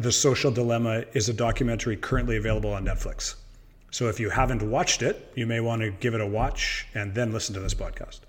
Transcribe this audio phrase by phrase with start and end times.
[0.00, 3.34] The Social Dilemma is a documentary currently available on Netflix.
[3.90, 7.14] So if you haven't watched it, you may want to give it a watch and
[7.14, 8.20] then listen to this podcast.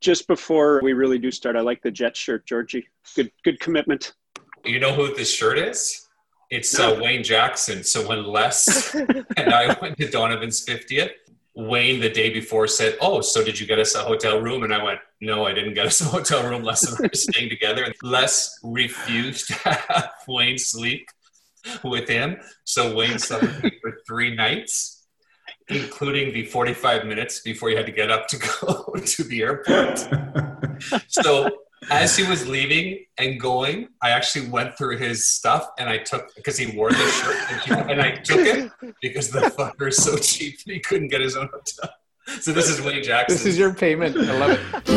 [0.00, 2.86] Just before we really do start, I like the jet shirt, Georgie.
[3.16, 4.12] Good, good commitment.
[4.64, 6.06] You know who this shirt is?
[6.50, 6.94] It's No.
[6.96, 7.82] uh, Wayne Jackson.
[7.82, 8.94] So when Les
[9.36, 11.10] and I went to Donovan's 50th,
[11.58, 14.62] Wayne the day before said, Oh, so did you get us a hotel room?
[14.62, 16.62] And I went, No, I didn't get us a hotel room.
[16.62, 17.82] Les and I were staying together.
[17.82, 21.08] And Les refused to have Wayne sleep
[21.82, 22.36] with him.
[22.62, 25.04] So Wayne slept with me for three nights,
[25.68, 30.08] including the 45 minutes before he had to get up to go to the airport.
[31.08, 31.50] So
[31.90, 36.34] as he was leaving and going, I actually went through his stuff and I took
[36.36, 38.70] because he wore the shirt and, and I took it
[39.00, 41.90] because the fucker is so cheap that he couldn't get his own hotel.
[42.40, 43.34] So this is Wayne Jackson.
[43.36, 44.16] This is your payment.
[44.16, 44.88] I love it.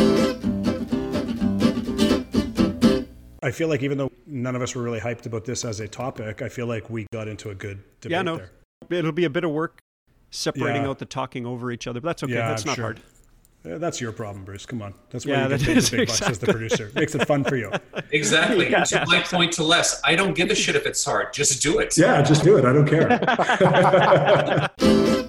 [3.44, 5.88] I feel like even though none of us were really hyped about this as a
[5.88, 8.36] topic, I feel like we got into a good debate Yeah, no.
[8.36, 8.50] there.
[8.98, 9.78] It'll be a bit of work
[10.30, 10.88] separating Yeah.
[10.90, 12.34] out the talking over each other, but that's okay.
[12.34, 12.84] Yeah, that's I'm not sure.
[12.84, 13.00] hard.
[13.64, 14.66] Uh, That's your problem, Bruce.
[14.66, 14.94] Come on.
[15.10, 16.90] That's why Yeah, you get that paid is the big bucks as the producer.
[16.94, 17.70] Makes it fun for you.
[18.10, 18.70] exactly.
[18.70, 21.32] Yeah, to my point to Les, I don't give a shit if it's hard.
[21.32, 21.96] Just do it.
[21.96, 22.64] Yeah, just do it.
[22.64, 23.08] I don't care.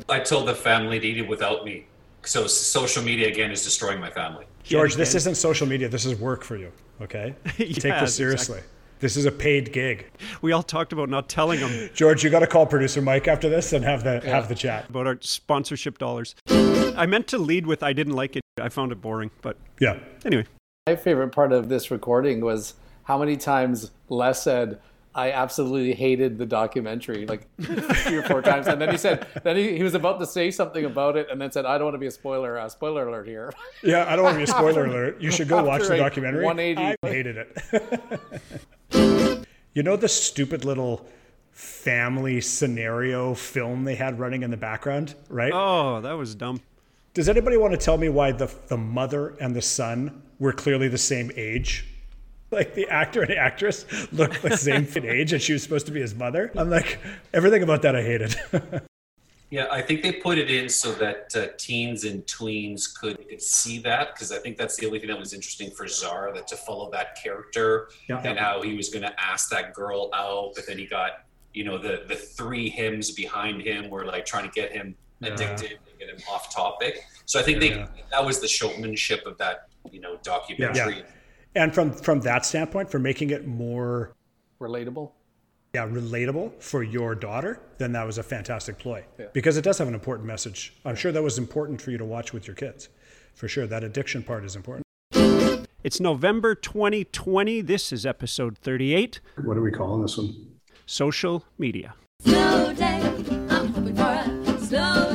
[0.09, 1.85] I told the family to eat it without me.
[2.23, 4.45] So social media again is destroying my family.
[4.63, 5.89] George, this isn't social media.
[5.89, 6.71] This is work for you.
[7.01, 7.35] Okay?
[7.57, 8.61] Take this seriously.
[8.99, 10.09] This is a paid gig.
[10.41, 13.49] We all talked about not telling them George, you got to call producer Mike after
[13.49, 14.87] this and have the have the chat.
[14.87, 16.35] about our sponsorship dollars.
[16.95, 18.43] I meant to lead with I didn't like it.
[18.59, 19.99] I found it boring, but Yeah.
[20.25, 20.45] anyway.
[20.87, 24.79] My favorite part of this recording was how many times Les said,
[25.15, 28.67] I absolutely hated the documentary, like three or four times.
[28.67, 31.39] And then he said, then he, he was about to say something about it and
[31.39, 33.51] then said, I don't want to be a spoiler, uh, spoiler alert here.
[33.83, 35.21] Yeah, I don't want to be a spoiler alert.
[35.21, 36.45] You should go watch the documentary.
[36.45, 36.97] 180.
[37.03, 39.47] I hated it.
[39.73, 41.05] you know the stupid little
[41.51, 45.51] family scenario film they had running in the background, right?
[45.53, 46.59] Oh, that was dumb.
[47.13, 50.87] Does anybody want to tell me why the the mother and the son were clearly
[50.87, 51.85] the same age?
[52.51, 56.01] Like the actor and actress looked the same age, and she was supposed to be
[56.01, 56.51] his mother.
[56.55, 56.99] I'm like,
[57.33, 58.35] everything about that I hated.
[59.49, 63.39] Yeah, I think they put it in so that uh, teens and tweens could, could
[63.39, 66.47] see that because I think that's the only thing that was interesting for Zara that
[66.47, 68.19] to follow that character Yeah.
[68.23, 71.63] and how he was going to ask that girl out, but then he got you
[71.65, 75.92] know the the three hymns behind him were like trying to get him addicted and
[76.05, 77.03] get him off topic.
[77.25, 77.87] So I think they Yeah.
[78.11, 80.97] that was the showmanship of that you know documentary.
[80.97, 81.63] Yeah.
[81.63, 84.13] and from from that standpoint, for making it more
[84.61, 85.11] Relatable.
[85.73, 89.03] yeah, relatable for your daughter, then that was a fantastic ploy.
[89.19, 89.25] Yeah.
[89.33, 90.73] Because it does have an important message.
[90.85, 92.89] I'm sure that was important for you to watch with your kids.
[93.33, 93.65] For sure.
[93.67, 94.83] That addiction part is important.
[95.83, 97.61] It's November 2020.
[97.61, 100.33] This is episode 38 what are we calling this one?
[100.85, 101.93] Social Media.
[102.21, 103.01] Slow day,
[103.49, 105.12] I'm hoping for a slow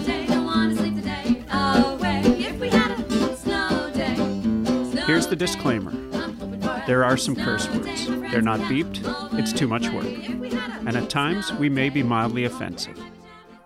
[5.19, 5.91] Here's the disclaimer.
[5.91, 8.06] I'm hoping for a There are some curse words.
[8.06, 9.01] They're not beeped.
[9.37, 10.05] It's too much work.
[10.05, 10.15] way.
[10.15, 12.97] If we had a And at times, we may be mildly offensive.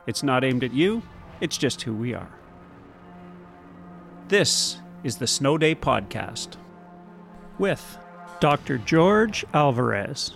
[0.07, 1.03] It's not aimed at you,
[1.43, 2.31] it's just who we are.
[4.29, 6.57] This is the Snow Day Podcast
[7.59, 7.99] with
[8.41, 8.79] Dr.
[8.79, 10.33] George Alvarez.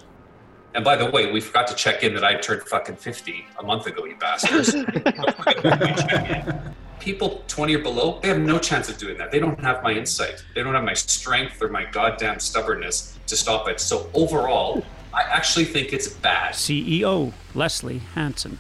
[0.75, 3.63] And by the way, we forgot to check in that I turned fucking 50 a
[3.63, 4.75] month ago, you bastards.
[7.01, 9.31] People 20 or below, they have no chance of doing that.
[9.31, 10.45] They don't have my insight.
[10.55, 13.81] They don't have my strength or my goddamn stubbornness to stop it.
[13.81, 16.55] So overall, I actually think it's bad.
[16.55, 18.59] CEO Leslie Hansen.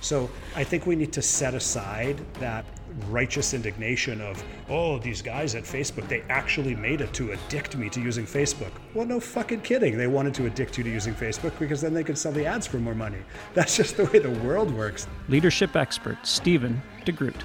[0.00, 2.64] So I think we need to set aside that
[3.08, 7.88] righteous indignation of, oh, these guys at Facebook, they actually made it to addict me
[7.90, 8.70] to using Facebook.
[8.94, 9.96] Well, no fucking kidding.
[9.96, 12.66] They wanted to addict you to using Facebook because then they could sell the ads
[12.66, 13.18] for more money.
[13.54, 15.06] That's just the way the world works.
[15.28, 17.40] Leadership expert Stephen DeGroot.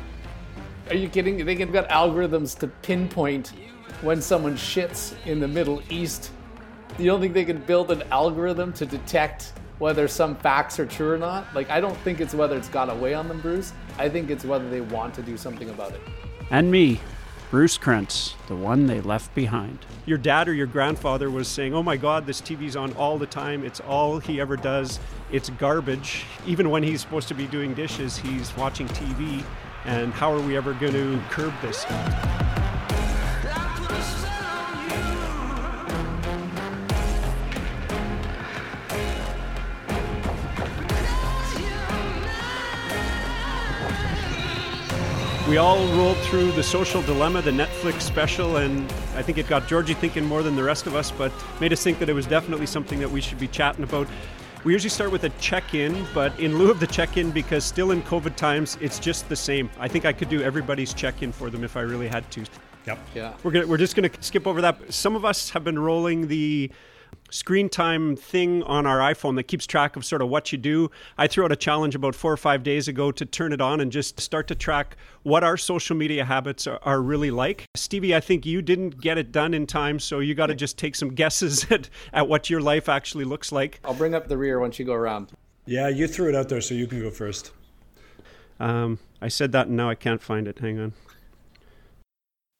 [0.89, 1.45] Are you kidding?
[1.45, 3.53] They have got algorithms to pinpoint
[4.01, 6.31] when someone shits in the Middle East.
[6.97, 11.11] You don't think they can build an algorithm to detect whether some facts are true
[11.11, 11.53] or not?
[11.55, 13.73] Like, I don't think it's whether it's got away on them, Bruce.
[14.01, 16.01] I think it's whether they want to do something about it.
[16.49, 16.99] And me,
[17.51, 19.77] Bruce Krentz, the one they left behind.
[20.07, 23.27] Your dad or your grandfather was saying, Oh my God, this TV's on all the
[23.27, 23.63] time.
[23.63, 24.99] It's all he ever does.
[25.31, 26.25] It's garbage.
[26.47, 29.43] Even when he's supposed to be doing dishes, he's watching TV.
[29.85, 31.85] And how are we ever going to curb this?
[45.51, 49.67] We all rolled through the social dilemma, the Netflix special, and I think it got
[49.67, 52.25] Georgie thinking more than the rest of us, but made us think that it was
[52.25, 54.07] definitely something that we should be chatting about.
[54.63, 57.65] We usually start with a check in, but in lieu of the check in, because
[57.65, 59.69] still in COVID times, it's just the same.
[59.77, 62.45] I think I could do everybody's check in for them if I really had to.
[62.87, 62.99] Yep.
[63.13, 63.33] Yeah.
[63.43, 64.93] We're, gonna, we're just going to skip over that.
[64.93, 66.71] Some of us have been rolling the
[67.31, 70.91] screen time thing on our iPhone that keeps track of sort of what you do.
[71.17, 73.79] I threw out a challenge about four or five days ago to turn it on
[73.79, 77.65] and just start to track what our social media habits are, are really like.
[77.75, 80.77] Stevie, I think you didn't get it done in time, so you got to just
[80.77, 83.79] take some guesses at, at what your life actually looks like.
[83.85, 85.31] I'll bring up the rear once you go around.
[85.65, 87.51] Yeah, you threw it out there, so you can go first.
[88.59, 90.59] Um, I said that and now I can't find it.
[90.59, 90.93] Hang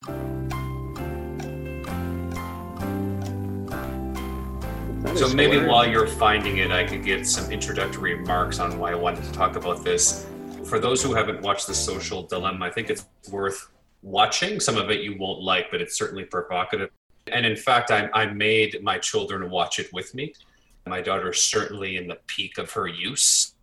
[0.07, 0.40] on.
[5.15, 8.95] So maybe while you're finding it, I could get some introductory remarks on why I
[8.95, 10.25] wanted to talk about this.
[10.65, 13.69] For those who haven't watched The Social Dilemma, I think it's worth
[14.01, 14.59] watching.
[14.59, 16.89] Some of it you won't like, but it's certainly provocative.
[17.27, 20.33] And in fact, I, I made my children watch it with me.
[20.87, 23.53] My daughter's certainly in the peak of her use,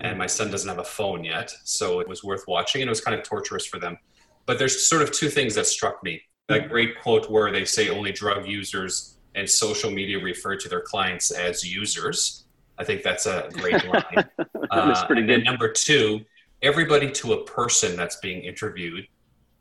[0.00, 1.52] and my son doesn't have a phone yet.
[1.64, 3.98] So it was worth watching, and it was kind of torturous for them.
[4.46, 6.22] But there's sort of two things that struck me.
[6.48, 10.80] That great quote where they say only drug users and social media refer to their
[10.80, 12.44] clients as users.
[12.78, 14.28] I think that's a great line.
[14.36, 15.44] That's uh, pretty good.
[15.44, 16.24] number two,
[16.62, 19.06] everybody to a person that's being interviewed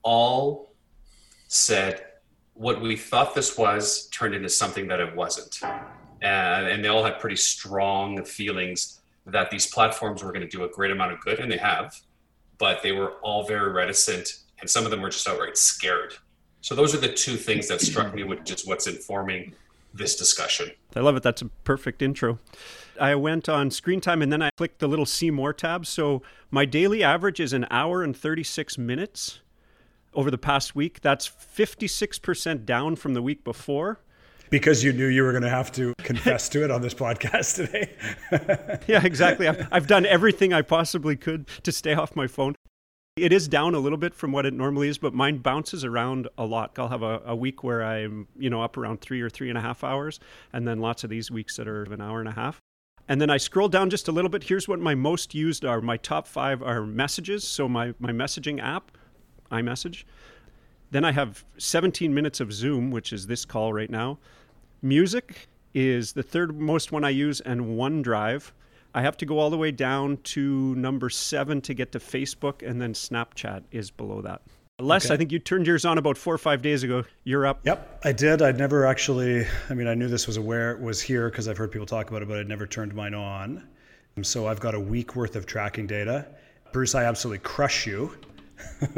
[0.03, 0.73] all
[1.47, 2.05] said
[2.53, 5.59] what we thought this was turned into something that it wasn't.
[6.21, 10.63] And, and they all had pretty strong feelings that these platforms were going to do
[10.63, 11.99] a great amount of good, and they have,
[12.57, 16.13] but they were all very reticent, and some of them were just outright scared.
[16.61, 19.53] So those are the two things that struck me, which is what's informing
[19.93, 20.71] this discussion.
[20.95, 21.23] I love it.
[21.23, 22.39] That's a perfect intro.
[22.99, 25.85] I went on screen time and then I clicked the little see more tab.
[25.85, 29.39] So my daily average is an hour and 36 minutes
[30.13, 31.01] over the past week.
[31.01, 33.99] That's 56% down from the week before.
[34.49, 37.55] Because you knew you were going to have to confess to it on this podcast
[37.55, 37.91] today.
[38.87, 39.47] Yeah, exactly.
[39.47, 42.55] I've, I've done everything I possibly could to stay off my phone.
[43.21, 46.27] It is down a little bit from what it normally is, but mine bounces around
[46.39, 46.71] a lot.
[46.79, 49.59] I'll have a, a week where I'm, you know, up around three or three and
[49.59, 50.19] a half hours,
[50.51, 52.59] and then lots of these weeks that are an hour and a half.
[53.07, 54.45] And then I scroll down just a little bit.
[54.45, 55.81] Here's what my most used are.
[55.81, 57.47] My top five are messages.
[57.47, 58.89] So my, my messaging app,
[59.51, 60.03] iMessage.
[60.89, 64.17] Then I have 17 minutes of Zoom, which is this call right now.
[64.81, 68.51] Music is the third most one I use, and OneDrive.
[68.93, 72.67] I have to go all the way down to number seven to get to Facebook,
[72.67, 74.41] and then Snapchat is below that.
[74.79, 75.13] Les, Okay.
[75.13, 77.03] I think you turned yours on about four or five days ago.
[77.23, 77.59] You're up.
[77.63, 78.41] Yep, I did.
[78.41, 79.45] I'd never actually.
[79.69, 82.21] I mean, I knew this was aware was here because I've heard people talk about
[82.21, 83.67] it, but I'd never turned mine on.
[84.15, 86.27] And so I've got a week worth of tracking data.
[86.73, 88.17] Bruce, I absolutely crush you.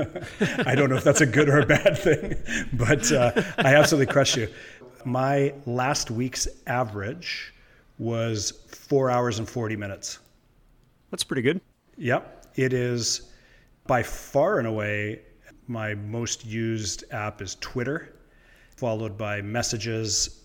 [0.66, 2.36] I don't know if that's a good or a bad thing,
[2.74, 4.48] but uh, I absolutely crush you.
[5.06, 7.53] My last week's average
[7.98, 10.20] was four hours and 40 minutes.
[11.12, 11.62] That's pretty good.
[11.98, 13.30] Yep, it is
[13.86, 15.22] by far and away
[15.68, 18.16] my most used app is Twitter,
[18.76, 20.44] followed by messages,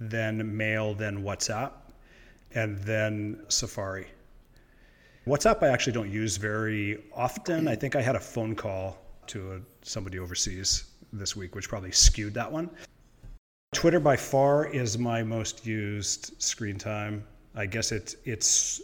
[0.00, 1.72] then mail, then WhatsApp,
[2.54, 4.06] and then Safari.
[5.26, 7.68] WhatsApp I actually don't use very often.
[7.68, 12.34] I think I had a phone call to somebody overseas this week, which probably skewed
[12.34, 12.70] that one.
[13.76, 17.22] Twitter by far is my most used screen time.
[17.54, 18.80] I guess it's it's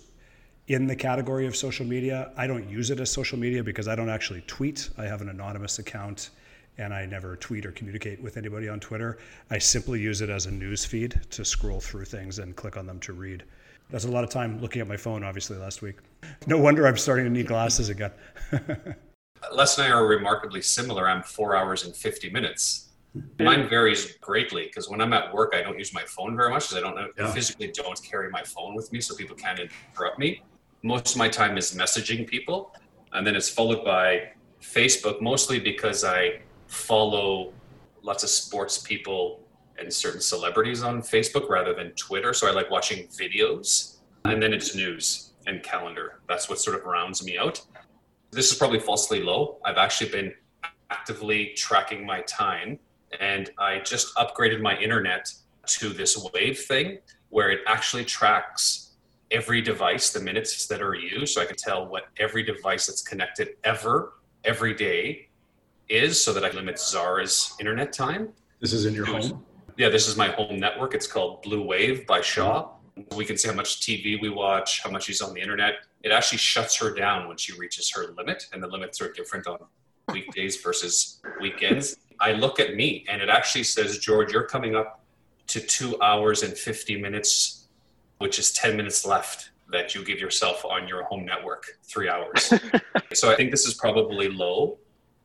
[0.68, 2.30] in the category of social media.
[2.36, 4.90] I don't use it as social media because I don't actually tweet.
[4.98, 6.30] I have an anonymous account
[6.76, 9.18] and I never tweet or communicate with anybody on Twitter.
[9.50, 12.86] I simply use it as a news feed to scroll through things and click on
[12.86, 13.44] them to read.
[13.88, 15.96] That's a lot of time looking at my phone, obviously, last week.
[16.46, 18.12] No wonder I'm starting to need glasses again.
[19.52, 21.08] Les and I are remarkably similar.
[21.08, 22.90] I'm four hours and 50 minutes.
[23.38, 26.68] Mine varies greatly because when I'm at work, I don't use my phone very much
[26.68, 27.32] because I don't know, Yeah.
[27.32, 30.42] physically don't carry my phone with me, so people can't interrupt me.
[30.82, 32.74] Most of my time is messaging people,
[33.12, 37.52] and then it's followed by Facebook, mostly because I follow
[38.02, 39.40] lots of sports people
[39.78, 42.32] and certain celebrities on Facebook rather than Twitter.
[42.32, 46.20] So I like watching videos, and then it's news and calendar.
[46.28, 47.60] That's what sort of rounds me out.
[48.30, 49.58] This is probably falsely low.
[49.64, 50.34] I've actually been
[50.90, 52.78] actively tracking my time
[53.20, 55.32] and I just upgraded my internet
[55.66, 56.98] to this wave thing
[57.30, 58.92] where it actually tracks
[59.30, 61.34] every device, the minutes that are used.
[61.34, 64.14] So I can tell what every device that's connected ever,
[64.44, 65.28] every day
[65.88, 68.28] is so that I limit Zara's internet time.
[68.60, 69.44] This is in your home.
[69.76, 70.94] Yeah, this is my home network.
[70.94, 72.70] It's called Blue Wave by Shaw.
[73.16, 75.74] We can see how much TV we watch, how much she's on the internet.
[76.02, 79.46] It actually shuts her down when she reaches her limit, and the limits are different
[79.46, 79.58] on
[80.12, 81.96] weekdays versus weekends.
[82.20, 85.00] I look at me and it actually says, George, you're coming up
[85.48, 87.66] to two hours and 50 minutes,
[88.18, 92.52] which is 10 minutes left that you give yourself on your home network, three hours.
[93.14, 94.78] so I think this is probably low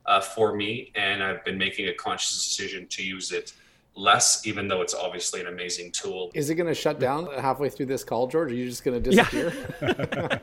[0.05, 0.91] uh, for me.
[0.95, 3.53] And I've been making a conscious decision to use it
[3.95, 6.31] less, even though it's obviously an amazing tool.
[6.33, 8.51] Is it going to shut down halfway through this call, George?
[8.51, 9.51] Are you just going to disappear?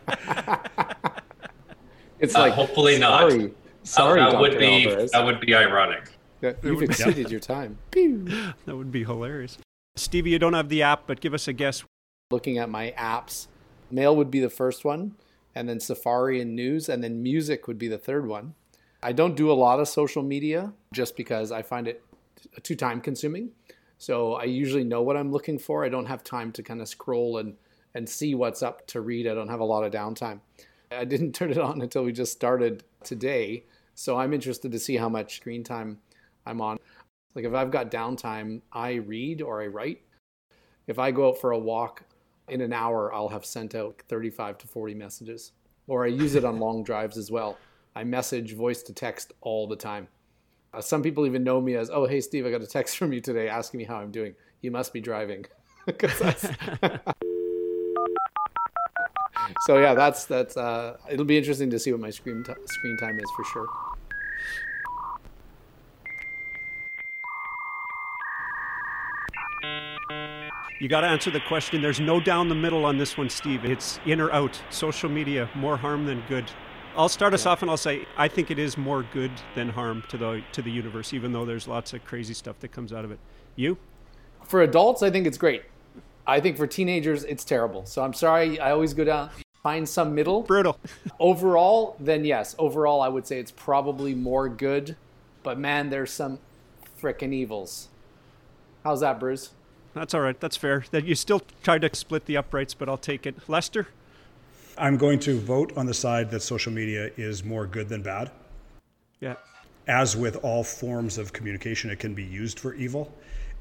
[2.21, 3.33] it's Uh, like hopefully not.
[3.85, 4.41] Sorry, sorry, that Dr.
[4.41, 5.11] would be Alvarez.
[5.13, 6.11] that would be ironic.
[6.41, 7.79] That- You've exceeded your time.
[8.67, 9.59] That would be hilarious.
[9.97, 11.85] Stevie, you don't have the app, but give us a guess.
[12.31, 13.47] Looking at my apps,
[13.91, 15.15] mail would be the first one,
[15.55, 18.55] and then Safari and news, and then music would be the third one.
[19.03, 22.03] I don't do a lot of social media just because I find it
[22.63, 23.51] too time consuming.
[23.99, 25.85] So I usually know what I'm looking for.
[25.85, 27.55] I don't have time to kind of scroll and,
[27.95, 29.27] and see what's up to read.
[29.29, 30.41] I don't have a lot of downtime.
[30.91, 33.65] I didn't turn it on until we just started today.
[33.95, 35.99] So I'm interested to see how much screen time
[36.47, 36.79] I'm on.
[37.35, 40.03] Like if I've got downtime, I read or I write.
[40.87, 42.05] If I go out for a walk
[42.49, 45.53] in an hour, I'll have sent out 35 to 40 messages.
[45.87, 47.59] Or I use it on long drives as well.
[47.97, 50.09] I message voice to text all the time.
[50.73, 53.13] Uh, some people even know me as, oh, hey, Steve, I got a text from
[53.13, 54.35] you today asking me how I'm doing.
[54.61, 55.47] You must be driving.
[59.67, 60.57] so yeah, that's that's.
[60.57, 63.67] Uh, it'll be interesting to see what my screen t- screen time is for sure.
[70.81, 71.81] You got to answer the question.
[71.81, 73.65] There's no down the middle on this one, Steve.
[73.65, 74.61] It's in or out.
[74.71, 76.45] Social media, more harm than good.
[76.97, 80.05] I'll start us off and I'll say I think it is more good than harm
[80.09, 83.05] to the to the universe, even though there's lots of crazy stuff that comes out
[83.05, 83.19] of it.
[83.57, 83.79] You?
[84.45, 85.63] For adults, I think it's great.
[86.27, 87.85] I think for teenagers, it's terrible.
[87.87, 88.59] So I'm sorry.
[88.59, 89.31] I always go down
[89.65, 90.43] find some middle.
[90.43, 90.79] Brutal.
[91.19, 92.55] Overall, then yes.
[92.59, 94.95] Overall, I would say it's probably more good,
[95.43, 96.39] but man, there's some
[97.01, 97.89] frickin' evils.
[98.85, 99.51] How's that, Bruce?
[99.95, 100.39] That's all right.
[100.39, 100.85] That's fair.
[100.91, 103.37] That you still tried to split the uprights, but I'll take it.
[103.49, 103.89] Lester?
[104.77, 108.31] I'm going to vote on the side that social media is more good than bad.
[109.21, 109.37] Yeah.
[109.87, 113.15] As with all forms of communication, it can be used for evil.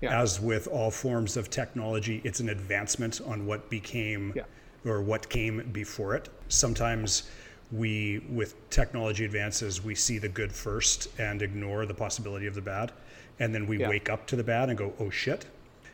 [0.03, 0.21] Yeah.
[0.21, 4.43] As with all forms of technology, it's an advancement on what became Yeah.
[4.85, 6.27] or what came before it.
[6.49, 7.23] Sometimes
[7.71, 12.61] we, with technology advances, we see the good first and ignore the possibility of the
[12.61, 12.91] bad.
[13.39, 13.87] And then we Yeah.
[13.89, 15.45] wake up to the bad and go, oh shit.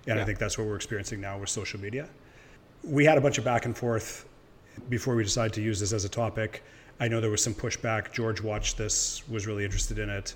[0.07, 2.09] And I think that's what we're experiencing now with social media.
[2.83, 4.25] We had a bunch of back and forth
[4.89, 6.63] before we decided to use this as a topic.
[6.99, 8.11] I know there was some pushback.
[8.11, 10.33] George watched this, was really interested in it.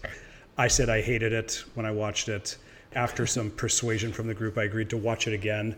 [0.60, 2.58] I said I hated it when I watched it.
[2.96, 5.76] After some persuasion from the group, I agreed to watch it again.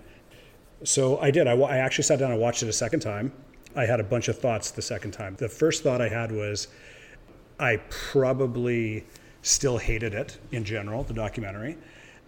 [0.84, 1.48] So I did.
[1.48, 3.32] I, I actually sat down and watched it a second time.
[3.76, 5.36] I had a bunch of thoughts the second time.
[5.36, 6.68] The first thought I had was
[7.60, 9.06] I probably
[9.42, 11.78] still hated it in general, the documentary.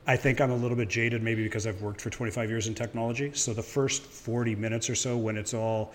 [0.06, 2.76] I think I'm a little bit jaded, maybe because I've worked for 25 years in
[2.76, 3.32] technology.
[3.34, 5.94] So the first 40 minutes or so, when it's all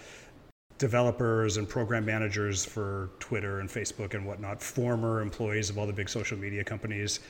[0.82, 5.92] developers and program managers for Twitter and Facebook and whatnot, former employees of all the
[5.92, 7.20] big social media companies,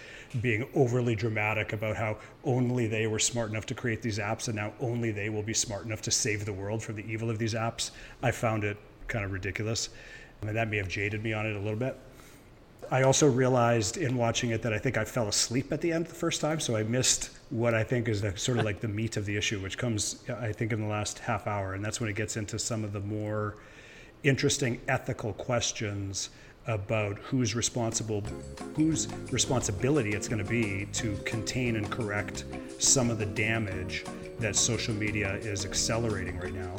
[0.40, 4.56] being overly dramatic about how only they were smart enough to create these apps and
[4.56, 7.38] now only they will be smart enough to save the world from the evil of
[7.38, 7.90] these apps.
[8.22, 9.90] I found it kind of ridiculous.
[10.40, 11.98] I mean, that may have jaded me on it a little bit.
[12.92, 16.04] I also realized in watching it that I think I fell asleep at the end
[16.04, 18.88] the first time, so I missed what I think is the, sort of like the
[18.88, 22.00] meat of the issue, which comes, I think, in the last half hour, and that's
[22.00, 23.56] when it gets into some of the more
[24.24, 26.28] interesting ethical questions
[26.66, 28.22] about who's responsible,
[28.76, 32.44] whose responsibility it's going to be to contain and correct
[32.78, 34.04] some of the damage
[34.38, 36.76] that social media is accelerating right now.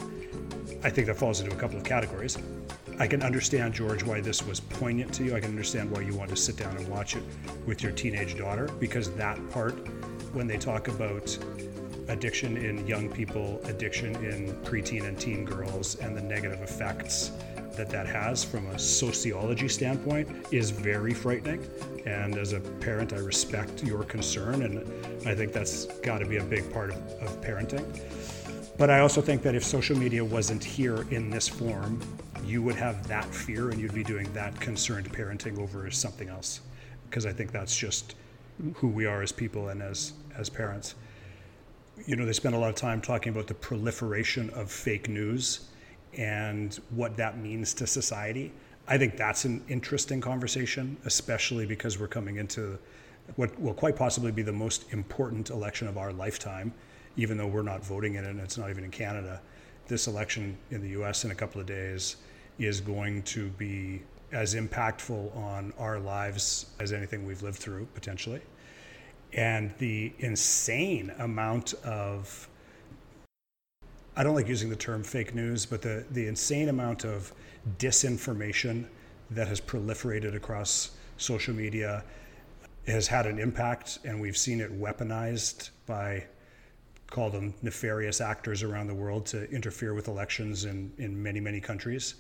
[0.83, 2.37] I think that falls into a couple of categories.
[2.99, 5.35] I can understand, George, why this was poignant to you.
[5.35, 7.23] I can understand why you want to sit down and watch it
[7.65, 9.73] with your teenage daughter, because that part,
[10.33, 11.37] when they talk about
[12.07, 17.31] addiction in young people, addiction in preteen and teen girls, and the negative effects
[17.75, 21.67] that that has from a sociology standpoint, is very frightening.
[22.05, 24.79] And as a parent, I respect your concern, and
[25.25, 27.85] I think that's got to be a big part of, of parenting.
[28.77, 31.99] But I also think that if social media wasn't here in this form,
[32.45, 36.61] you would have that fear and you'd be doing that concerned parenting over something else.
[37.09, 38.15] Because I think that's just
[38.75, 40.95] who we are as people and as, as parents.
[42.05, 45.69] You know, they spend a lot of time talking about the proliferation of fake news
[46.17, 48.51] and what that means to society.
[48.87, 52.77] I think that's an interesting conversation, especially because we're coming into
[53.35, 56.73] what will quite possibly be the most important election of our lifetime,
[57.15, 59.41] even though we're not voting in it and it's not even in Canada.
[59.87, 62.17] This election in the US in a couple of days
[62.59, 68.41] is going to be as impactful on our lives as anything we've lived through, potentially.
[69.33, 72.47] And the insane amount of,
[74.15, 77.33] I don't like using the term fake news, but the, the insane amount of
[77.77, 78.85] disinformation
[79.31, 82.03] that has proliferated across social media
[82.87, 86.25] has had an impact, and we've seen it weaponized by
[87.09, 91.61] call them nefarious actors around the world to interfere with elections in, in many, many
[91.61, 92.15] countries.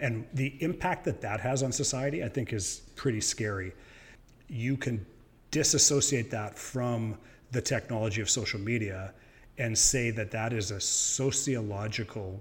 [0.00, 3.72] And the impact that that has on society, I think, is pretty scary.
[4.48, 5.04] You can
[5.50, 7.18] disassociate that from
[7.50, 9.12] the technology of social media
[9.58, 12.40] and say that that is a sociological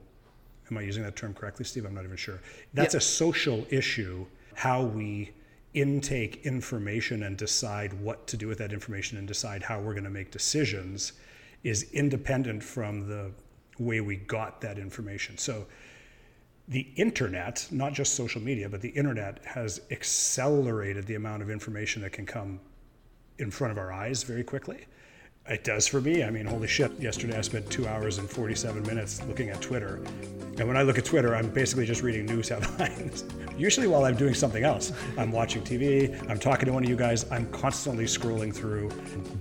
[0.72, 1.86] am I using that term correctly, Steve?
[1.86, 2.40] I'm not even sure.
[2.74, 5.32] That's a social issue, how we
[5.74, 10.04] intake information and decide what to do with that information and decide how we're going
[10.06, 11.14] to make decisions
[11.64, 13.32] is independent from the
[13.80, 15.38] way we got that information.
[15.38, 15.66] So
[16.68, 22.02] the internet, not just social media, but the internet has accelerated the amount of information
[22.02, 22.60] that can come
[23.40, 24.86] in front of our eyes very quickly.
[25.50, 26.24] It does for me.
[26.24, 26.92] I mean, holy shit.
[27.00, 29.96] Yesterday I spent two hours and 47 minutes looking at Twitter.
[30.60, 33.26] And when I look at Twitter, I'm basically just reading news headlines.
[33.58, 34.94] Usually while I'm doing something else.
[35.18, 38.90] I'm watching TV, I'm talking to one of you guys, I'm constantly scrolling through,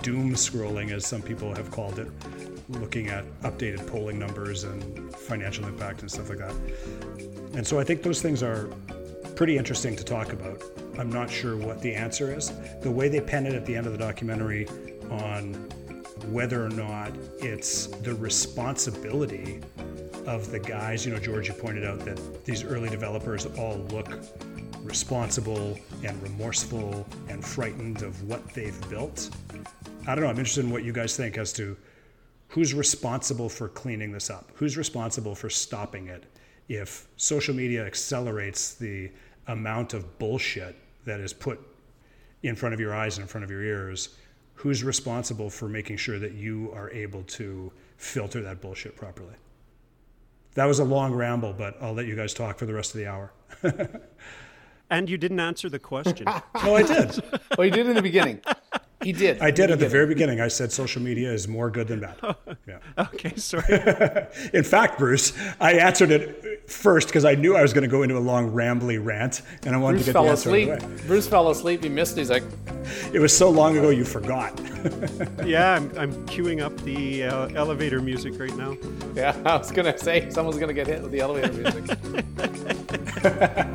[0.02, 2.08] doom scrolling, as some people have called it,
[2.78, 6.54] looking at updated polling numbers and financial impact and stuff like that.
[7.54, 8.68] And so I think those things are
[9.34, 10.62] pretty interesting to talk about.
[10.98, 12.52] I'm not sure what the answer is.
[12.82, 14.68] The way they pen it at the end of the documentary
[15.10, 15.54] on
[16.28, 19.60] whether or not it's the responsibility
[20.26, 24.08] of the guys, you know, Georgie pointed out that these early developers all look
[24.82, 29.30] responsible and remorseful and frightened of what they've built.
[30.06, 30.30] I don't know.
[30.30, 31.76] I'm interested in what you guys think as to
[32.50, 34.50] who's responsible for cleaning this up?
[34.54, 36.24] Who's responsible for stopping it?
[36.68, 39.10] If social media accelerates the
[39.46, 41.60] amount of bullshit that is put
[42.42, 44.16] in front of your eyes and in front of your ears,
[44.54, 49.34] who's responsible for making sure that you are able to filter that bullshit properly?
[50.54, 52.98] That was a long ramble, but I'll let you guys talk for the rest of
[52.98, 53.32] the hour.
[54.90, 56.26] And you didn't answer the question.
[56.64, 57.22] No, I did.
[57.56, 58.40] Well, you did in the beginning.
[59.02, 59.40] He did.
[59.40, 60.40] I did at the very beginning.
[60.40, 62.16] I said social media is more good than bad.
[62.68, 62.78] Yeah.
[62.98, 63.64] okay, sorry.
[64.52, 68.02] In fact, Bruce, I answered it first because I knew I was going to go
[68.02, 70.68] into a long, rambly rant, and I wanted Bruce to get fell the answer asleep.
[70.68, 71.06] out of the way.
[71.06, 71.82] Bruce fell asleep.
[71.82, 72.16] He missed.
[72.16, 72.20] it.
[72.20, 72.44] He's like,
[73.12, 74.60] It was so long ago you forgot.
[75.44, 78.76] Yeah, I'm, I'm queuing up the uh, elevator music right now.
[79.14, 79.36] yeah.
[79.44, 81.98] I was gonna say someone's gonna get hit with the elevator music.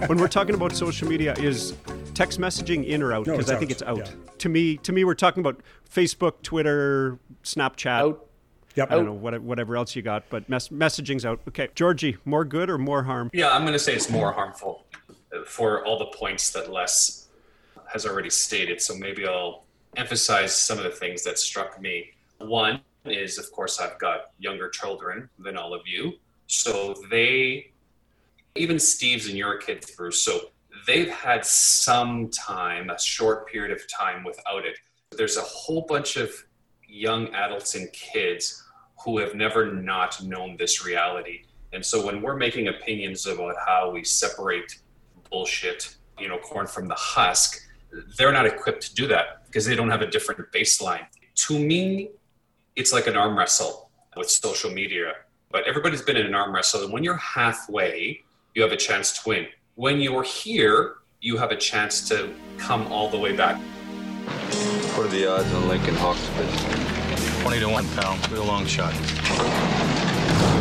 [0.10, 1.74] When we're talking about social media, is
[2.16, 3.26] text messaging in or out?
[3.26, 3.98] Because it's I think it's out.
[3.98, 4.32] yeah.
[4.40, 5.62] To me, to me, we're talking about
[5.94, 7.88] Facebook, Twitter, Snapchat.
[7.88, 8.26] Out.
[8.76, 8.92] Yep.
[8.92, 11.40] I don't know what, whatever else you got, but mess, messaging's out.
[11.48, 13.30] Okay, Georgie, more good or more harm?
[13.32, 17.30] Yeah, I'm going to say it's more harmful uh, for all the points that Les
[17.94, 18.82] has already stated.
[18.82, 19.64] So maybe I'll
[19.96, 22.12] emphasize some of the things that struck me.
[22.40, 26.14] One is, of course, I've got younger children than all of you.
[26.48, 27.72] So they,
[28.56, 30.50] even Steve's and your kids, Bruce, so
[30.86, 34.78] they've had some time, a short period of time without it.
[35.12, 36.32] There's a whole bunch of
[36.88, 38.64] young adults and kids
[39.04, 41.44] who have never not known this reality.
[41.74, 44.80] And so when we're making opinions about how we separate
[45.30, 47.60] bullshit, you know, corn from the husk,
[48.18, 51.06] they're not equipped to do that because they don't have a different baseline.
[51.48, 52.12] To me,
[52.76, 55.14] it's like an arm wrestle with social media.
[55.52, 58.22] But everybody's been in an arm wrestle, and when you're halfway,
[58.54, 59.46] you have a chance to win.
[59.78, 63.58] When you're here, you have a chance to come all the way back.
[64.96, 67.42] What are the odds on Lincoln Hawks pitch?
[67.42, 68.18] 20 to 1, pal.
[68.32, 68.94] Real long shot.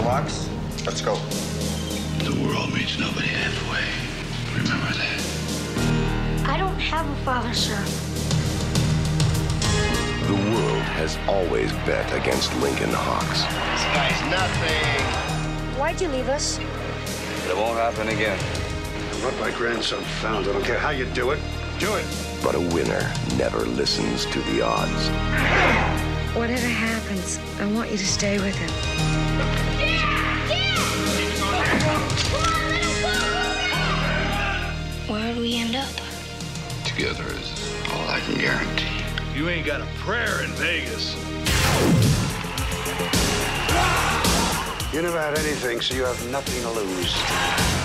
[0.05, 0.49] Locks?
[0.85, 1.15] Let's go.
[2.25, 3.87] The world meets nobody halfway.
[4.61, 6.49] Remember that.
[6.49, 7.81] I don't have a father, sir.
[10.27, 13.43] The world has always bet against Lincoln Hawks.
[13.43, 15.79] This guy's nothing.
[15.79, 16.59] Why'd you leave us?
[16.59, 18.64] It won't happen again.
[19.25, 20.47] I want my grandson found.
[20.47, 21.41] I don't care how you do it.
[21.79, 22.05] Do it.
[22.43, 25.09] But a winner never listens to the odds.
[26.37, 28.69] Whatever happens, I want you to stay with him.
[35.09, 35.89] Where do we end up?
[36.85, 39.05] Together is all I can guarantee.
[39.35, 41.15] You ain't got a prayer in Vegas.
[44.95, 47.13] You never had anything, so you have nothing to lose.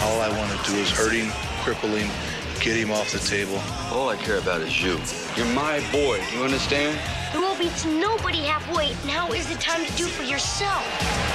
[0.06, 1.32] All I want to do is hurt him,
[1.66, 2.08] cripple him,
[2.62, 3.60] get him off the table.
[3.90, 5.00] All I care about is you.
[5.36, 6.22] You're my boy.
[6.32, 7.00] You understand?
[7.34, 8.96] The world beats nobody halfway.
[9.08, 10.86] Now is the time to do for yourself.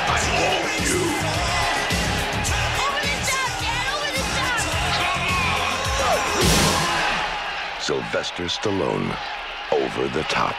[0.07, 0.23] I
[0.63, 0.95] want you.
[2.79, 3.99] Over the top, Dad!
[3.99, 4.63] Over the top!
[7.83, 9.11] Sylvester Stallone,
[9.73, 10.55] over the top.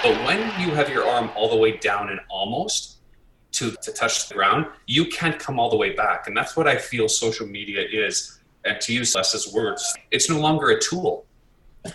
[0.00, 2.98] But when you have your arm all the way down and almost
[3.52, 6.28] to, to touch the ground, you can't come all the way back.
[6.28, 8.38] And that's what I feel social media is.
[8.64, 11.26] And to use Les's words, it's no longer a tool.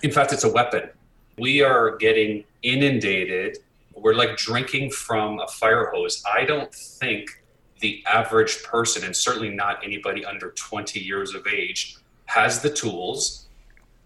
[0.02, 0.89] In fact, it's a weapon.
[1.38, 3.60] We are getting inundated.
[3.94, 6.22] We're like drinking from a fire hose.
[6.30, 7.42] I don't think
[7.80, 13.48] the average person, and certainly not anybody under 20 years of age, has the tools.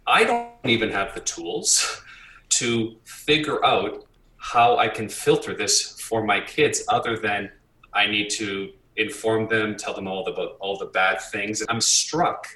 [0.06, 2.02] I don't even have the tools
[2.50, 4.06] to figure out
[4.38, 7.52] how I can filter this for my kids other than
[7.94, 11.64] I need to inform them, tell them all about all the bad things.
[11.70, 12.48] I'm struck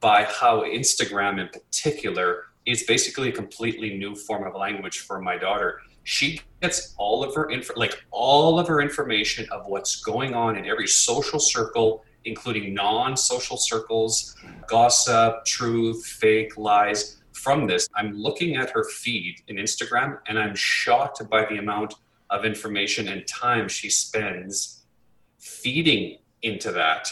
[0.00, 5.36] by how Instagram in particular is basically a completely new form of language for my
[5.36, 5.80] daughter.
[6.04, 10.56] She gets all of her info, like all of her information of what's going on
[10.56, 17.88] in every social circle, including non-social circles, gossip, truth, fake, lies from this.
[17.96, 21.94] I'm looking at her feed in Instagram and I'm shocked by the amount
[22.28, 24.82] of information and time she spends
[25.38, 27.10] feeding into that.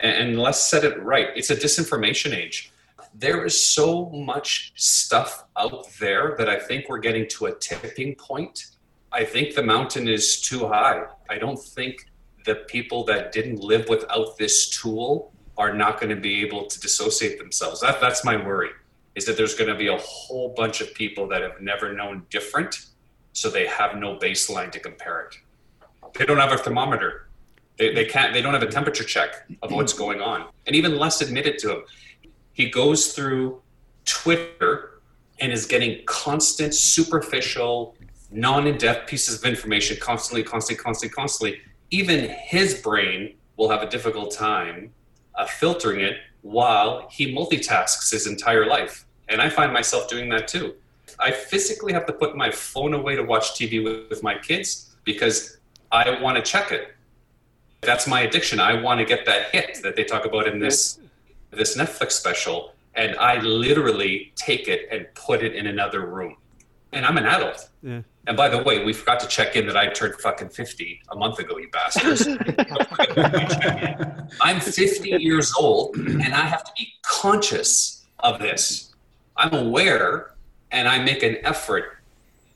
[0.00, 1.28] And Les said it right.
[1.34, 2.72] It's a disinformation age.
[3.14, 8.14] There is so much stuff out there that I think we're getting to a tipping
[8.14, 8.66] point.
[9.12, 11.04] I think the mountain is too high.
[11.28, 12.10] I don't think
[12.44, 16.80] the people that didn't live without this tool are not going to be able to
[16.80, 17.80] dissociate themselves.
[17.80, 18.70] That, that's my worry
[19.14, 22.26] is that there's going to be a whole bunch of people that have never known
[22.30, 22.86] different,
[23.32, 25.36] so they have no baseline to compare it.
[26.14, 27.28] They don't have a thermometer.
[27.78, 28.32] They, they can't.
[28.32, 30.46] They don't have a temperature check of what's going on.
[30.66, 31.82] And even Les admitted to him,
[32.52, 33.62] he goes through
[34.04, 35.00] Twitter
[35.40, 37.96] and is getting constant, superficial,
[38.30, 41.60] non-in-depth pieces of information constantly, constantly, constantly, constantly.
[41.90, 44.92] Even his brain will have a difficult time
[45.34, 49.06] uh, filtering it while he multitasks his entire life.
[49.30, 50.74] And I find myself doing that too.
[51.18, 54.94] I physically have to put my phone away to watch TV with, with my kids
[55.04, 55.56] because
[55.90, 56.94] I want to check it.
[57.80, 58.60] That's my addiction.
[58.60, 60.98] I want to get that hit that they talk about in this
[61.50, 66.36] this Netflix special, and I literally take it and put it in another room.
[66.92, 67.70] And I'm an adult.
[67.82, 68.00] Yeah.
[68.26, 71.16] And by the way, we forgot to check in that I turned fucking 50 a
[71.16, 72.26] month ago, you bastards.
[74.40, 78.94] I'm 50 years old and I have to be conscious of this.
[79.36, 80.34] I'm aware
[80.70, 81.98] and I make an effort.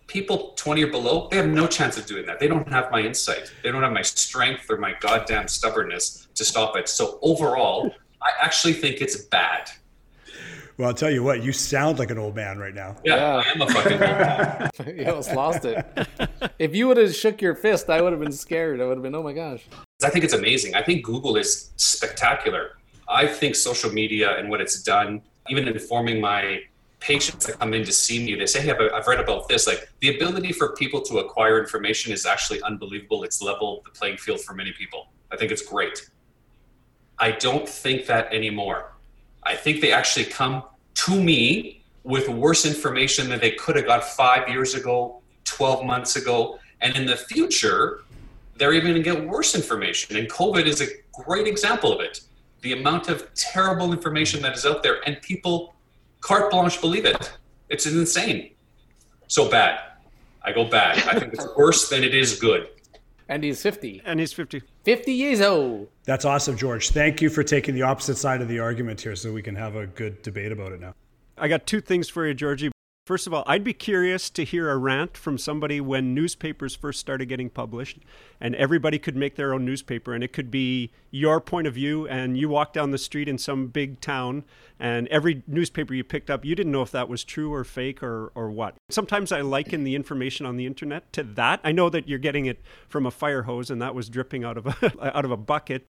[0.07, 2.41] People 20 or below, they have no chance of doing that.
[2.41, 3.53] They don't have my insight.
[3.63, 6.89] They don't have my strength or my goddamn stubbornness to stop it.
[6.89, 9.71] So overall, I actually think it's bad.
[10.79, 12.95] Well, I'll tell you what, you sound like an old man right now.
[13.05, 14.71] Yeah, I am a fucking old man.
[14.97, 15.85] you almost lost it.
[16.61, 18.81] if you would have shook your fist, I would have been scared.
[18.81, 19.65] I would have been, oh my gosh.
[20.05, 20.77] I think it's amazing.
[20.77, 22.79] I think Google is spectacular.
[23.09, 26.61] I think social media and what it's done, even informing my
[27.01, 29.67] patients that come in to see me, they say, hey, I've, I've read about this.
[29.67, 33.25] Like the ability for people to acquire information is actually unbelievable.
[33.25, 35.09] It's leveled the playing field for many people.
[35.33, 36.09] I think it's great.
[37.19, 38.93] I don't think that anymore.
[39.49, 40.63] I think they actually come
[41.07, 46.17] to me with worse information than they could have got five years ago, 12 months
[46.17, 46.59] ago.
[46.83, 48.01] And in the future,
[48.59, 50.19] they're even going to get worse information.
[50.19, 52.21] And COVID is a great example of it.
[52.61, 55.75] The amount of terrible information that is out there, and people
[56.21, 57.33] carte blanche believe it.
[57.71, 58.51] It's insane.
[59.29, 59.81] So bad.
[60.43, 60.99] I go bad.
[61.09, 62.69] I think it's worse than it is good.
[63.29, 64.03] And he's 50.
[64.05, 64.63] And he's 50.
[64.89, 65.89] 50 years old.
[66.05, 66.89] That's awesome, George.
[66.93, 69.77] Thank you for taking the opposite side of the argument here so we can have
[69.77, 70.95] a good debate about it now.
[71.37, 72.71] I got two things for you, Georgie.
[73.09, 77.01] First of all, I'd be curious to hear a rant from somebody when newspapers first
[77.01, 78.01] started getting published
[78.39, 82.07] and everybody could make their own newspaper and it could be your point of view
[82.07, 84.45] and you walk down the street in some big town
[84.79, 88.03] and every newspaper you picked up you didn't know if that was true or fake
[88.03, 88.75] or, or what.
[88.91, 91.61] Sometimes I liken the information on the internet to that.
[91.65, 94.59] I know that you're getting it from a fire hose and that was dripping out
[94.59, 95.87] of a out of a bucket.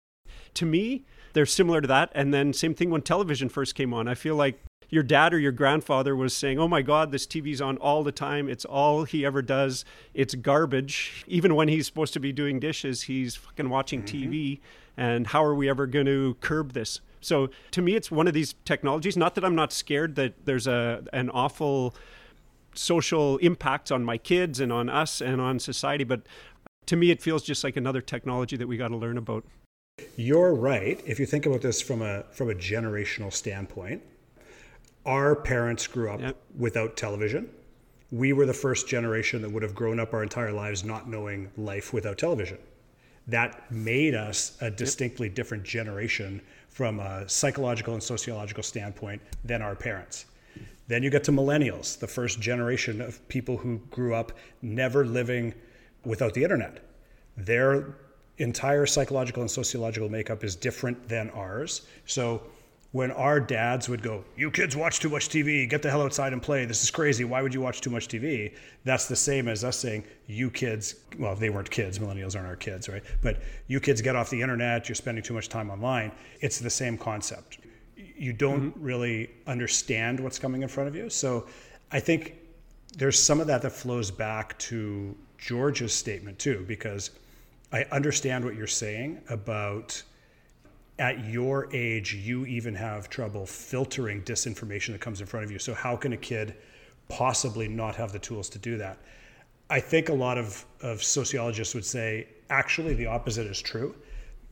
[0.55, 4.09] To me, they're similar to that and then same thing when television first came on.
[4.09, 7.61] I feel like your dad or your grandfather was saying, "Oh my God, this TV's
[7.61, 8.49] on all the time.
[8.49, 9.85] It's all he ever does.
[10.13, 14.33] It's garbage." Even when he's supposed to be doing dishes, he's fucking watching Mm-hmm.
[14.33, 14.61] TV.
[14.97, 17.01] And how are we ever going to curb this?
[17.21, 19.17] So to me, it's one of these technologies.
[19.17, 21.97] Not that I'm not scared that there's a an awful
[22.75, 26.23] social impact on my kids and on us and on society, but
[26.87, 29.45] to me, it feels just like another technology that we got to learn about.
[30.17, 31.01] You're right.
[31.07, 34.03] If you think about this from a from a generational standpoint,
[35.07, 36.37] our parents grew up Yep.
[36.59, 37.49] without television.
[38.11, 41.51] We were the first generation that would have grown up our entire lives not knowing
[41.57, 42.59] life without television.
[43.27, 49.75] that made us a distinctly different generation from a psychological and sociological standpoint than our
[49.75, 50.27] parents.
[50.89, 55.55] Then you get to millennials, the first generation of people who grew up never living
[56.05, 56.81] without the internet.
[57.39, 57.95] Their
[58.37, 61.87] entire psychological and sociological makeup is different than ours.
[62.05, 62.43] So
[62.95, 66.33] when our dads would go, You kids watch too much TV, get the hell outside
[66.33, 66.65] and play.
[66.65, 67.25] This is crazy.
[67.25, 68.55] Why would you watch too much TV?
[68.85, 72.55] That's the same as us saying, You kids, well, they weren't kids, millennials aren't our
[72.55, 73.03] kids, right?
[73.21, 76.13] But you kids get off the internet, you're spending too much time online.
[76.41, 77.59] It's the same concept.
[77.97, 78.85] You don't mm-hmm.
[78.85, 81.11] really understand what's coming in front of you.
[81.11, 81.49] So
[81.91, 82.37] I think
[82.97, 87.11] there's some of that that flows back to George's statement too, because
[87.73, 90.01] I understand what you're saying about
[90.99, 95.59] at your age, you even have trouble filtering disinformation that comes in front of you.
[95.59, 96.55] So, how can a kid
[97.09, 98.99] possibly not have the tools to do that?
[99.71, 103.95] I think a lot of, of sociologists would say actually the opposite is true.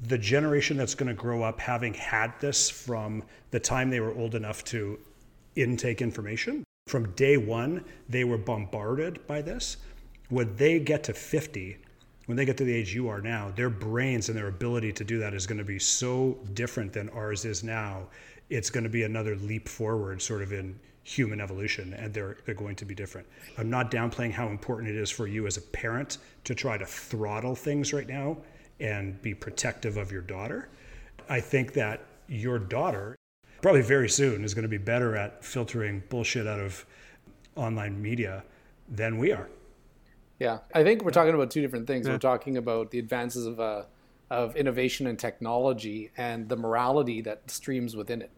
[0.09, 4.15] The generation that's going to grow up having had this from the time they were
[4.15, 4.99] old enough to
[5.55, 9.77] intake information, from day one, they were bombarded by this.
[10.29, 11.79] When they get to 50,
[12.27, 15.05] when they get to the age you are now, their brains and their ability to
[15.05, 18.07] do that is going to be so different than ours is now.
[18.51, 22.55] It's going to be another leap forward, sort of in human evolution, and they're they're
[22.55, 23.27] going to be different.
[23.59, 26.87] I'm not downplaying how important it is for you as a parent to try to
[26.87, 28.37] throttle things right now
[28.79, 30.69] and be protective of your daughter.
[31.29, 33.17] I think that your daughter
[33.63, 36.85] probably very soon is going to be better at filtering bullshit out of
[37.57, 38.45] online media
[38.89, 39.49] than we are.
[40.43, 42.09] Yeah, I think we're talking about two different things.
[42.09, 43.85] We're talking about the advances of uh,
[44.29, 48.33] of innovation and technology and the morality that streams within it.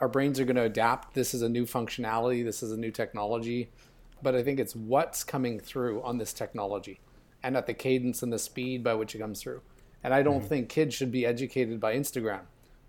[0.00, 1.14] Our brains are going to adapt.
[1.14, 2.42] This is a new functionality.
[2.44, 3.70] This is a new technology,
[4.24, 6.98] but I think it's what's coming through on this technology,
[7.44, 9.62] and at the cadence and the speed by which it comes through.
[10.02, 12.40] And I don't think kids should be educated by Instagram,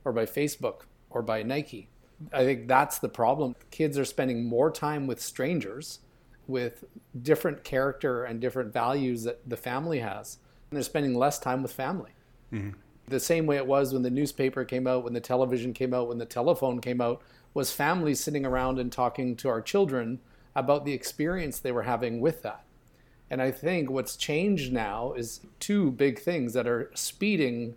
[0.04, 1.90] or by Facebook, or by Nike.
[2.34, 3.56] I think that's the problem.
[3.70, 6.00] Kids are spending more time with strangers
[6.52, 6.84] with
[7.24, 10.38] different character and different values that the family has.
[10.70, 12.12] And they're spending less time with family.
[12.54, 12.78] Mm-hmm.
[13.08, 16.08] The same way it was when the newspaper came out, when the television came out,
[16.08, 17.22] when the telephone came out,
[17.54, 20.20] was families sitting around and talking to our children
[20.56, 22.64] about the experience they were having with that.
[23.30, 27.76] And I think what's changed now is two big things that are speeding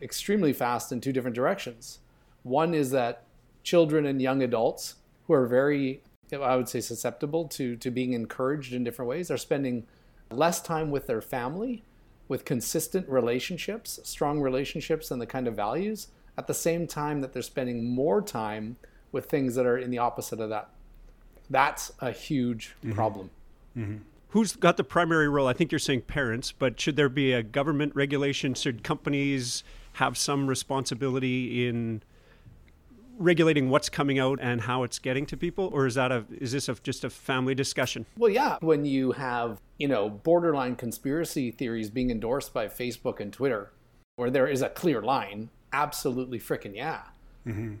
[0.00, 1.98] extremely fast in two different directions.
[2.42, 3.24] One is that
[3.62, 8.72] children and young adults who are very I would say susceptible to to being encouraged
[8.72, 9.86] in different ways are spending
[10.30, 11.84] less time with their family
[12.28, 17.32] with consistent relationships, strong relationships and the kind of values at the same time that
[17.32, 18.76] they're spending more time
[19.12, 20.70] with things that are in the opposite of that.
[21.50, 22.92] That's a huge mm-hmm.
[22.92, 23.30] problem.
[23.76, 23.98] Mm-hmm.
[24.28, 25.46] Who's got the primary role?
[25.46, 28.54] I think you're saying parents, but should there be a government regulation?
[28.54, 29.62] Should companies
[29.94, 32.02] have some responsibility in
[33.18, 36.52] regulating what's coming out and how it's getting to people, or is that a is
[36.52, 38.06] this a, just a family discussion?
[38.16, 43.32] Well, yeah, when you have, you know, borderline conspiracy theories being endorsed by Facebook and
[43.32, 43.72] Twitter,
[44.16, 47.02] where there is a clear line, absolutely freaking yeah.
[47.46, 47.74] Mm-hmm.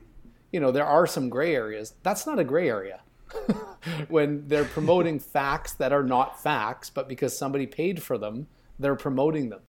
[0.52, 1.94] You know, there are some gray areas.
[2.02, 3.00] That's not a gray area.
[4.08, 8.46] when they're promoting facts that are not facts, but because somebody paid for them,
[8.78, 9.60] they're promoting them.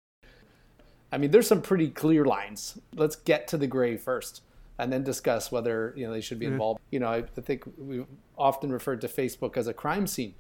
[1.12, 2.80] I mean, there's some pretty clear lines.
[2.96, 4.42] Let's get to the gray first
[4.80, 6.80] and then discuss whether, you know, they should be involved.
[6.92, 8.06] You know, I, I think we've
[8.38, 10.34] often referred to Facebook as a crime scene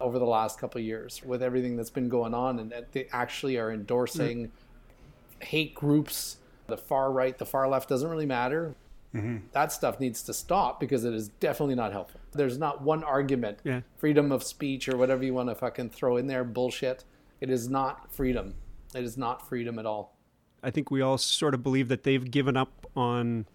[0.00, 3.06] over the last couple of years with everything that's been going on and that they
[3.12, 4.50] actually are endorsing
[5.40, 8.74] hate groups, the far right, the far left doesn't really matter.
[9.14, 9.38] Mm-hmm.
[9.52, 12.20] That stuff needs to stop because it is definitely not helpful.
[12.32, 13.80] There's not one argument, Yeah.
[13.98, 17.04] freedom of speech or whatever you want to fucking throw in there, bullshit.
[17.40, 18.54] It is not freedom.
[18.94, 20.16] It is not freedom at all.
[20.62, 23.46] I think we all sort of believe that they've given up on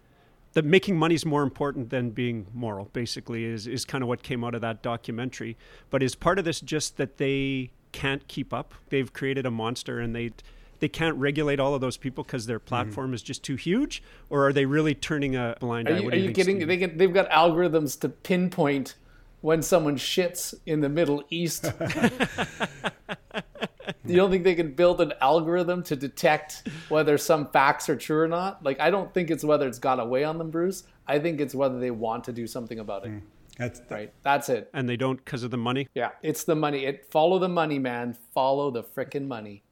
[0.56, 4.22] that making money is more important than being moral, basically, is, is kind of what
[4.22, 5.54] came out of that documentary.
[5.90, 8.72] But is part of this just that they can't keep up?
[8.88, 10.32] They've created a monster and they
[10.78, 12.68] they can't regulate all of those people because their mm-hmm.
[12.68, 14.02] platform is just too huge?
[14.30, 15.98] Or are they really turning a blind Are eye?
[15.98, 16.56] you, What are do you think, kidding?
[16.56, 16.68] Steve?
[16.68, 18.94] They get, they've got algorithms to pinpoint
[19.42, 21.66] when someone shits in the Middle East.
[24.06, 28.20] you don't think they can build an algorithm to detect whether some facts are true
[28.20, 28.62] or not?
[28.64, 30.84] Like, I don't think it's whether it's got away on them, Bruce.
[31.06, 33.12] I think it's whether they want to do something about it.
[33.12, 33.22] Mm.
[33.58, 34.12] That's Right?
[34.22, 34.68] That's it.
[34.74, 35.88] and they don't because of the money?
[35.94, 36.84] Yeah, it's the money.
[36.84, 38.16] It follow the money, man.
[38.34, 39.62] Follow the frickin' money.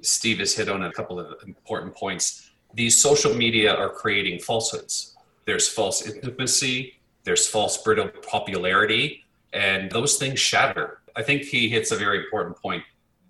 [0.00, 2.50] Steve has hit on a couple of important points.
[2.74, 5.16] These social media are creating falsehoods.
[5.44, 11.01] There's false intimacy, there's false brittle popularity, and those things shatter.
[11.16, 12.82] I think he hits a very important point.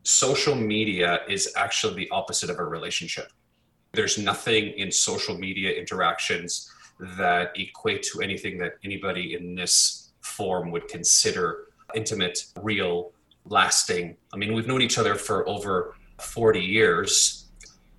[0.05, 3.33] social media is actually the opposite of a relationship.
[3.93, 6.69] There's nothing in social media interactions
[7.19, 13.13] that equate to anything that anybody in this form would consider intimate, real,
[13.45, 14.17] lasting.
[14.33, 17.47] I mean, we've known each other for over 40 years,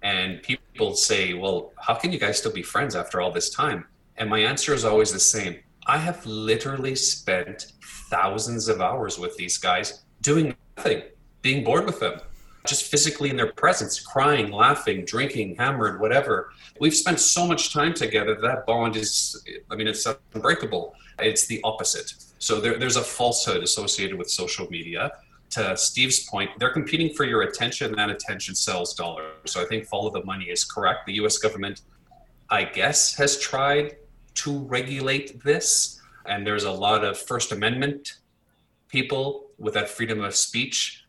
[0.01, 3.85] and people say, Well, how can you guys still be friends after all this time?
[4.17, 7.73] And my answer is always the same I have literally spent
[8.09, 11.03] thousands of hours with these guys doing nothing,
[11.41, 12.19] being bored with them,
[12.65, 16.51] just physically in their presence, crying, laughing, drinking, hammered, whatever.
[16.79, 20.95] We've spent so much time together that bond is, I mean, it's unbreakable.
[21.19, 22.13] It's the opposite.
[22.39, 25.11] So there, there's a falsehood associated with social media.
[25.51, 29.33] To Steve's point, they're competing for your attention, and that attention sells dollars.
[29.45, 31.05] So I think follow the money is correct.
[31.05, 31.81] The US government,
[32.49, 33.97] I guess, has tried
[34.35, 36.01] to regulate this.
[36.25, 38.19] And there's a lot of First Amendment
[38.87, 41.03] people with that freedom of speech.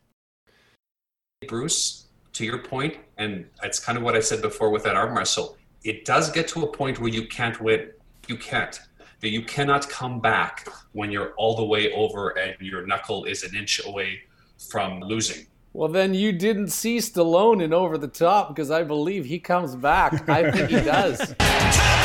[1.47, 5.15] Bruce, to your point, and it's kind of what I said before with that arm
[5.15, 7.91] wrestle, it does get to a point where you can't win.
[8.27, 8.79] You can't.
[9.21, 13.43] That you cannot come back when you're all the way over and your knuckle is
[13.43, 14.21] an inch away
[14.69, 15.45] from losing.
[15.73, 19.75] Well, then you didn't see Stallone in Over the Top because I believe he comes
[19.75, 20.27] back.
[20.27, 21.35] I think he does.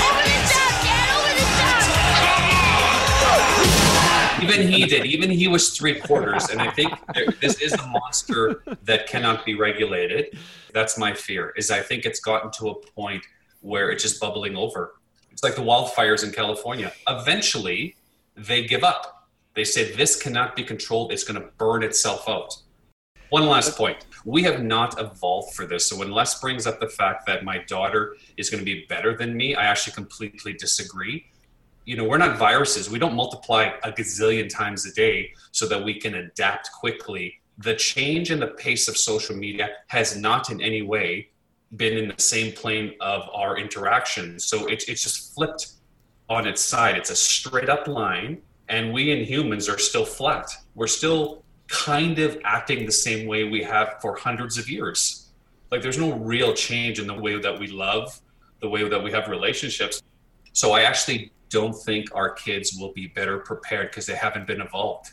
[4.43, 5.07] Even he did.
[5.07, 6.49] Even he was three quarters.
[6.51, 6.93] And I think
[7.41, 10.39] this is a monster that cannot be regulated.
[10.73, 11.53] That's my fear.
[11.57, 13.25] Is I think it's gotten to a point
[13.61, 14.95] where it's just bubbling over.
[15.31, 16.93] It's like the wildfires in California.
[17.09, 17.97] Eventually,
[18.37, 19.29] they give up.
[19.55, 21.13] They say this cannot be controlled.
[21.13, 22.55] It's going to burn itself out.
[23.31, 24.07] One last point.
[24.25, 25.89] We have not evolved for this.
[25.89, 29.17] So when Les brings up the fact that my daughter is going to be better
[29.17, 31.30] than me, I actually completely disagree
[31.85, 32.91] you know, we're not viruses.
[32.91, 37.41] We don't multiply a gazillion times a day so that we can adapt quickly.
[37.59, 41.31] The change in the pace of social media has not in any way
[41.77, 44.45] been in the same plane of our interactions.
[44.45, 45.73] So it's it's just flipped
[46.29, 46.97] on its side.
[46.97, 50.51] It's a straight up line, and we in humans are still flat.
[50.75, 55.29] We're still kind of acting the same way we have for hundreds of years.
[55.71, 58.21] Like there's no real change in the way that we love,
[58.61, 60.03] the way that we have relationships.
[60.53, 64.61] So I actually don't think our kids will be better prepared because they haven't been
[64.61, 65.11] evolved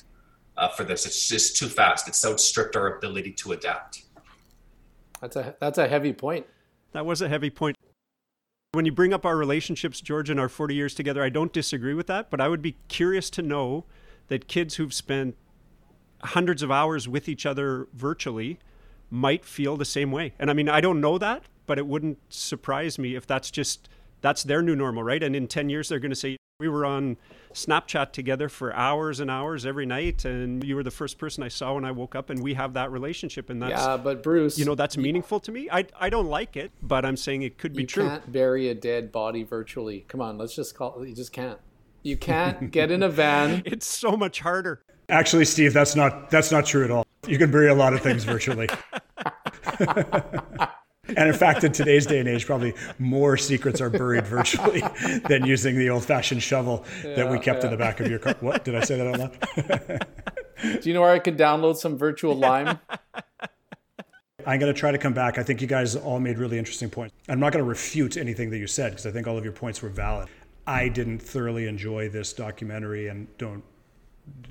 [0.56, 1.06] uh, for this.
[1.06, 2.08] It's just too fast.
[2.08, 4.04] It's outstripped our ability to adapt.
[5.22, 6.46] That's a that's a heavy point.
[6.94, 7.76] That was a heavy point.
[8.72, 11.94] When you bring up our relationships, George, and our 40 years together, I don't disagree
[11.94, 13.86] with that, but I would be curious to know
[14.28, 15.36] that kids who've spent
[16.22, 18.60] hundreds of hours with each other virtually
[19.10, 20.34] might feel the same way.
[20.38, 23.90] And I mean, I don't know that, but it wouldn't surprise me if that's just
[24.28, 25.24] that's their new normal, right?
[25.24, 27.16] And in 10 years, they're going to say, we were on
[27.54, 31.48] Snapchat together for hours and hours every night, and you were the first person I
[31.48, 33.96] saw when I woke up, and we have that relationship, and that's yeah.
[33.96, 35.70] But Bruce, you know, that's meaningful to me.
[35.72, 38.04] I I don't like it, but I'm saying it could be you true.
[38.04, 40.06] You can't bury a dead body virtually.
[40.08, 41.06] Come on, let's just call.
[41.06, 41.60] You just can't.
[42.02, 43.62] You can't get in a van.
[43.66, 44.82] it's so much harder.
[45.10, 47.06] Actually, Steve, that's not that's not true at all.
[47.28, 48.68] You can bury a lot of things virtually.
[51.10, 54.82] And in fact, in today's day and age, probably more secrets are buried virtually
[55.28, 57.66] than using the old fashioned shovel yeah, that we kept yeah.
[57.66, 58.36] in the back of your car.
[58.40, 58.66] What?
[58.66, 60.08] Did I say that out loud?
[60.82, 62.80] Do you know where I could download some virtual lime?
[64.46, 65.38] I'm going to try to come back.
[65.38, 67.14] I think you guys all made really interesting points.
[67.28, 69.54] I'm not going to refute anything that you said because I think all of your
[69.54, 70.30] points were valid.
[70.66, 73.64] I didn't thoroughly enjoy this documentary and don't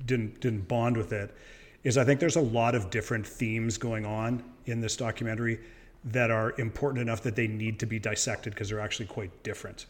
[0.05, 1.35] didn't didn't bond with it.
[1.83, 5.61] Is I think there's a lot of different themes going on in this documentary
[6.07, 9.87] that are important enough that they need to be dissected because they're actually quite different.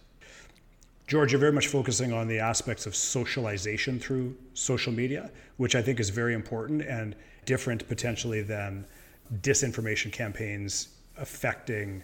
[1.07, 5.83] George, you're very much focusing on the aspects of socialization through social media, which I
[5.83, 8.85] think is very important and different potentially than
[9.41, 12.03] disinformation campaigns affecting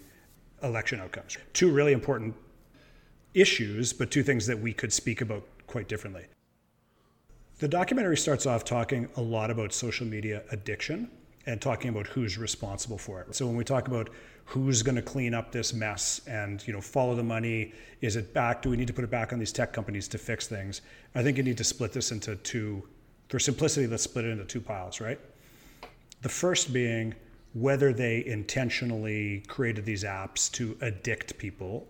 [0.62, 1.36] election outcomes.
[1.52, 2.34] Two really important
[3.34, 6.26] issues, but two things that we could speak about quite differently.
[7.58, 11.10] The documentary starts off talking a lot about social media addiction
[11.46, 13.34] and talking about who's responsible for it.
[13.34, 14.10] So when we talk about
[14.44, 18.32] who's going to clean up this mess and you know follow the money, is it
[18.34, 18.62] back?
[18.62, 20.82] Do we need to put it back on these tech companies to fix things?
[21.14, 22.86] I think you need to split this into two.
[23.28, 25.18] For simplicity, let's split it into two piles, right?
[26.20, 27.14] The first being
[27.54, 31.86] whether they intentionally created these apps to addict people,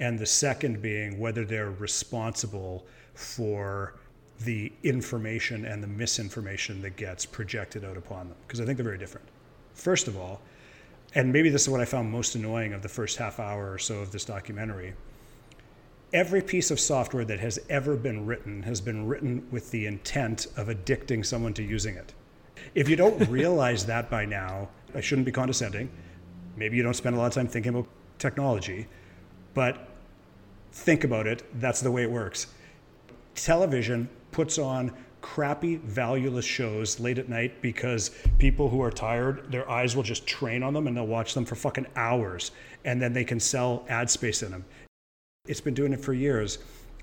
[0.00, 3.98] and the second being whether they're responsible for
[4.40, 8.84] the information and the misinformation that gets projected out upon them because I think they're
[8.84, 9.26] very different.
[9.74, 10.40] First of all,
[11.14, 13.78] and maybe this is what I found most annoying of the first half hour or
[13.78, 14.94] so of this documentary.
[16.12, 20.46] Every piece of software that has ever been written has been written with the intent
[20.56, 22.14] of addicting someone to using it.
[22.74, 25.90] If you don't realize that by now, I shouldn't be condescending.
[26.56, 28.86] Maybe you don't spend a lot of time thinking about technology,
[29.54, 29.88] but
[30.72, 31.42] think about it.
[31.60, 32.48] That's the way it works.
[33.44, 39.68] Television puts on crappy, valueless shows late at night because people who are tired, their
[39.68, 42.52] eyes will just train on them and they'll watch them for fucking hours
[42.84, 44.64] and then they can sell ad space in them.
[45.46, 46.58] It's been doing it for years.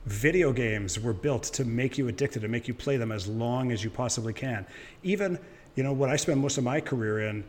[0.05, 3.71] Video games were built to make you addicted, and make you play them as long
[3.71, 4.65] as you possibly can.
[5.01, 5.39] Even,
[5.73, 7.43] you know, what I spent most of my career in,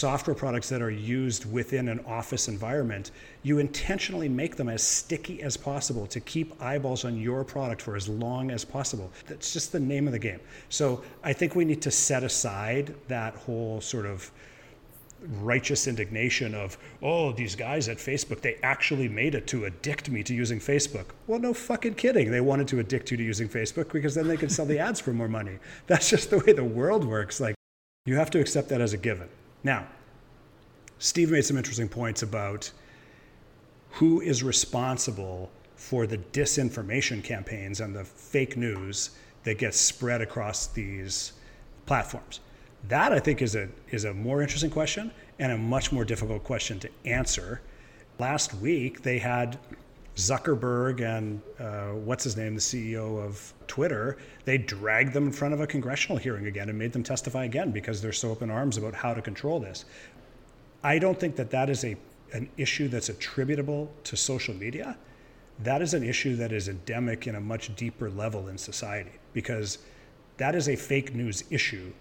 [0.00, 3.12] software products that are used within an office environment,
[3.42, 7.96] you intentionally make them as sticky as possible to keep eyeballs on your product for
[7.96, 9.10] as long as possible.
[9.26, 10.40] That's just the name of the game.
[10.68, 14.30] So I think we need to set aside that whole sort of
[15.40, 20.22] righteous indignation of, oh, these guys at Facebook, they actually made it to addict me
[20.22, 21.06] to using Facebook.
[21.26, 22.30] Well, no fucking kidding.
[22.30, 25.00] They wanted to addict you to using Facebook because then they could sell the ads
[25.00, 25.58] for more money.
[25.86, 27.40] That's just the way the world works.
[27.40, 27.54] Like,
[28.04, 29.28] you have to accept that as a given.
[29.62, 29.86] Now,
[30.98, 32.70] Steve made some interesting points about
[33.90, 39.10] who is responsible for the disinformation campaigns and the fake news
[39.44, 41.32] that gets spread across these
[41.86, 42.40] platforms.
[42.88, 46.44] That I think is a is a more interesting question and a much more difficult
[46.44, 47.60] question to answer.
[48.18, 49.58] Last week they had
[50.16, 55.54] Zuckerberg and uh, what's his name, the CEO of Twitter, they dragged them in front
[55.54, 58.50] of a congressional hearing again and made them testify again because they're so up in
[58.50, 59.84] arms about how to control this.
[60.82, 61.96] I don't think that that is a
[62.32, 64.96] an issue that's attributable to social media.
[65.62, 69.78] That is an issue that is endemic in a much deeper level in society because
[70.36, 71.92] that is a fake news issue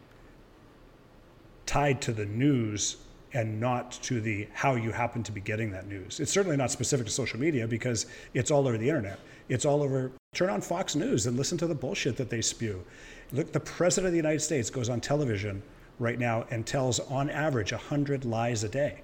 [1.66, 2.97] tied to the news
[3.34, 6.19] and not to the how you happen to be getting that news.
[6.19, 9.19] It's certainly not specific to social media because it's all over the internet.
[9.49, 12.84] It's all over turn on Fox News and listen to the bullshit that they spew.
[13.32, 15.61] Look, the president of the United States goes on television
[15.99, 19.01] right now and tells on average 100 lies a day.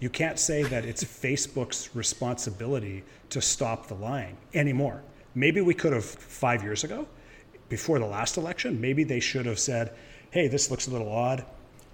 [0.00, 5.02] You can't say that it's Facebook's responsibility to stop the lying anymore.
[5.34, 7.06] Maybe we could have 5 years ago
[7.68, 9.92] before the last election, maybe they should have said,
[10.30, 11.44] "Hey, this looks a little odd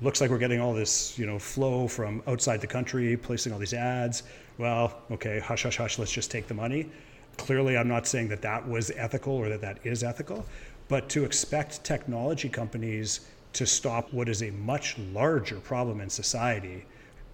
[0.03, 3.59] looks like we're getting all this, you know, flow from outside the country, placing all
[3.59, 4.23] these ads.
[4.59, 6.91] Well, okay, hush, hush, hush, let's just take the money.
[7.37, 10.45] Clearly, I'm not saying that that was ethical or that that is ethical,
[10.89, 13.21] but to expect technology companies
[13.53, 16.85] to stop what is a much larger problem in society,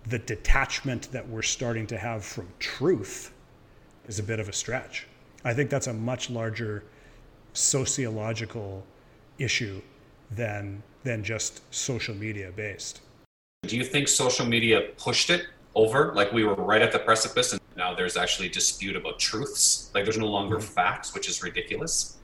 [0.09, 3.33] the detachment that we're starting to have from truth
[4.07, 5.07] is a bit of a stretch.
[5.45, 6.85] I think that's a much larger
[7.53, 8.85] sociological
[9.39, 9.81] issue
[10.31, 13.01] than than just social media based.
[13.63, 15.47] Do you think social media pushed it
[15.77, 16.13] over?
[16.15, 19.91] Like we were right at the precipice and now there's actually dispute about truths.
[19.95, 20.75] Like there's no longer mm-hmm.
[20.79, 22.17] facts, which is ridiculous.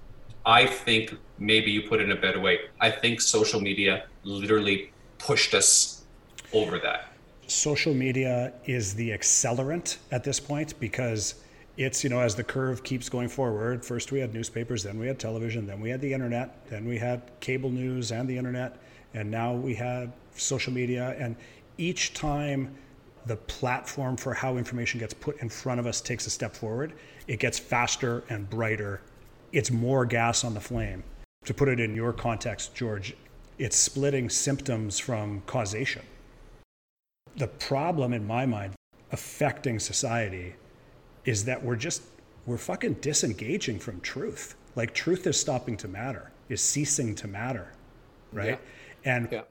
[0.45, 2.59] I think maybe you put it in a better way.
[2.81, 6.05] I think social media literally pushed us
[6.53, 7.13] over that.
[7.47, 11.37] Social media is the accelerant at this point because
[11.77, 15.07] it's you know as the curve keeps going forward first we had newspapers then we
[15.07, 18.79] had television then we had the internet then we had cable news and the internet
[19.15, 21.15] and now we have social media.
[21.19, 21.37] And
[21.79, 22.75] each time
[23.27, 26.93] the platform for how information gets put in front of us takes a step forward
[27.29, 29.01] it gets faster and brighter.
[29.53, 31.05] It's more gas on the flame.
[31.45, 33.17] To put it in your context george
[33.59, 36.03] it's splitting symptoms from causation.
[37.37, 38.75] The problem in my mind
[39.13, 40.55] affecting society
[41.25, 42.03] is that we're just
[42.47, 44.57] we're fucking disengaging from truth.
[44.75, 47.73] Like truth is stopping to matter, is ceasing to matter,
[48.33, 48.59] right?
[49.05, 49.13] Yeah.
[49.13, 49.43] And yeah.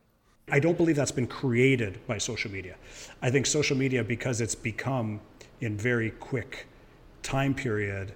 [0.49, 2.75] I don't believe that's been created by social media.
[3.21, 5.21] I think social media, because it's become
[5.61, 6.67] in very quick
[7.23, 8.13] time period,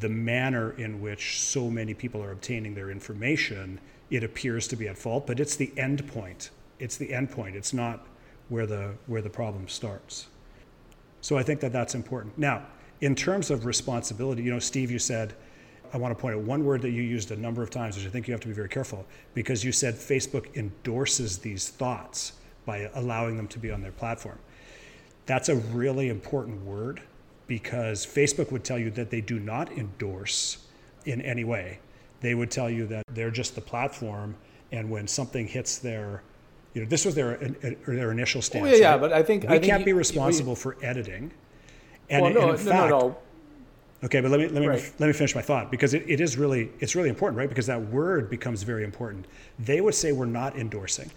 [0.00, 3.78] the manner in which so many people are obtaining their information,
[4.10, 5.26] it appears to be at fault.
[5.26, 6.50] But it's the end point.
[6.78, 7.54] It's the end point.
[7.54, 8.06] It's not
[8.48, 10.26] where the where the problem starts.
[11.20, 12.38] So I think that that's important.
[12.38, 12.66] Now,
[13.00, 15.34] in terms of responsibility, you know, Steve, you said,
[15.92, 18.06] I want to point out one word that you used a number of times, which
[18.06, 22.32] I think you have to be very careful, because you said Facebook endorses these thoughts
[22.64, 24.38] by allowing them to be on their platform.
[25.26, 27.02] That's a really important word
[27.46, 30.58] because Facebook would tell you that they do not endorse
[31.04, 31.78] in any way.
[32.20, 34.34] They would tell you that they're just the platform,
[34.72, 36.22] and when something hits their
[36.74, 37.38] you know, this was their
[37.86, 38.66] their initial stance.
[38.66, 41.32] Oh, yeah, yeah, but I think we I think can't you, be responsible for editing.
[42.08, 43.18] And, well, no, and in no, fact, no, no.
[44.04, 44.92] Okay, but let me let me Right.
[44.98, 47.48] let me finish my thought because it, it is really it's really important, right?
[47.48, 49.26] Because that word becomes very important.
[49.58, 51.10] They would say we're not endorsing.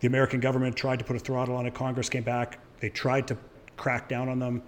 [0.00, 1.74] The American government tried to put a throttle on it.
[1.74, 2.58] Congress came back.
[2.80, 3.36] They tried to
[3.76, 4.62] crack down on them.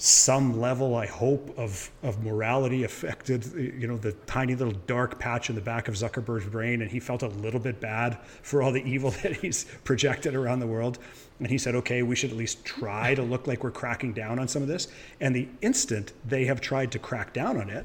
[0.00, 5.50] Some level, I hope, of, of morality affected, you know, the tiny little dark patch
[5.50, 6.82] in the back of Zuckerberg's brain.
[6.82, 10.60] And he felt a little bit bad for all the evil that he's projected around
[10.60, 11.00] the world.
[11.40, 14.38] And he said, okay, we should at least try to look like we're cracking down
[14.38, 14.86] on some of this.
[15.20, 17.84] And the instant they have tried to crack down on it,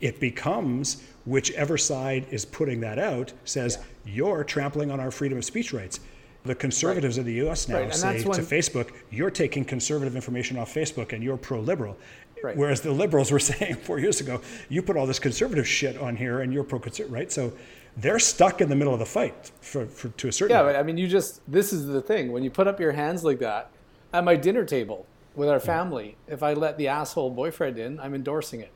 [0.00, 5.44] it becomes whichever side is putting that out says, you're trampling on our freedom of
[5.44, 6.00] speech rights.
[6.48, 10.56] The conservatives in the US now Right, say that's to Facebook, you're taking conservative information
[10.56, 11.94] off Facebook and you're pro liberal.
[12.42, 12.56] Right.
[12.56, 14.40] Whereas the liberals were saying four years ago,
[14.70, 17.30] you put all this conservative shit on here and you're pro conservative, right?
[17.30, 17.52] So
[17.98, 20.74] they're stuck in the middle of the fight for, for to a certain Yeah, but
[20.74, 23.40] I mean, you just this is the thing when you put up your hands like
[23.40, 23.70] that
[24.14, 26.16] at my dinner table with our family.
[26.28, 28.72] If I let the asshole boyfriend in, I'm endorsing it.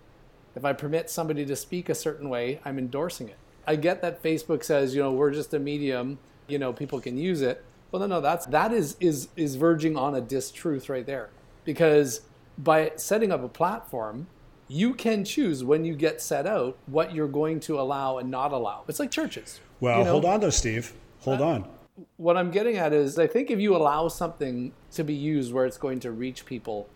[0.54, 3.38] If I permit somebody to speak a certain way, I'm endorsing it.
[3.66, 7.16] I get that Facebook says, you know, we're just a medium, you know, people can
[7.16, 7.64] use it.
[7.90, 11.30] Well, no, no, that's that is is is verging on a distruth right there,
[11.64, 12.22] because
[12.56, 14.26] by setting up a platform,
[14.68, 18.52] you can choose when you get set out what you're going to allow and not
[18.52, 18.84] allow.
[18.88, 19.60] It's like churches.
[19.80, 20.10] well, you know?
[20.12, 20.94] hold on though, Steve.
[21.20, 21.68] Hold uh, on.
[22.16, 25.66] what I'm getting at is I think if you allow something to be used where
[25.66, 26.88] it's going to reach people,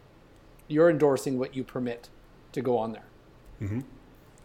[0.69, 2.09] you're endorsing what you permit
[2.53, 3.05] to go on there.
[3.61, 3.81] Mm-hmm.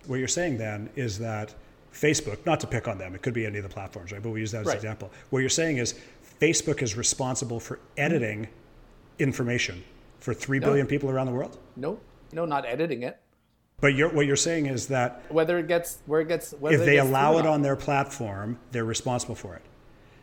[0.08, 1.54] What you're saying then is that
[1.94, 4.22] Facebook, not to pick on them, it could be any of the platforms, right?
[4.22, 4.74] But we use that as Right.
[4.74, 5.12] an example.
[5.30, 5.96] What you're saying is
[6.40, 8.48] Facebook is responsible for editing
[9.20, 9.84] information
[10.20, 10.68] for three No.
[10.68, 11.58] billion people around the world.
[11.76, 12.00] No,
[12.32, 13.18] no, not editing it.
[13.80, 16.86] But you're, what you're saying is that Whether it gets where it gets, whether if
[16.86, 19.64] they gets allow it on their platform, they're responsible for it.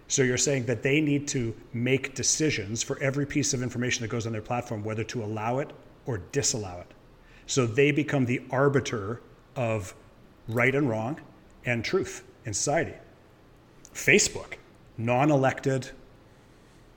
[0.06, 4.08] So you're saying that they need to make decisions for every piece of information that
[4.08, 5.72] goes on their platform, whether to allow it
[6.06, 6.94] or disallow it.
[7.46, 9.20] So they become the arbiter
[9.56, 9.94] of
[10.48, 11.20] right and wrong
[11.64, 12.94] and truth in society.
[13.94, 14.54] Facebook,
[14.96, 15.90] non elected,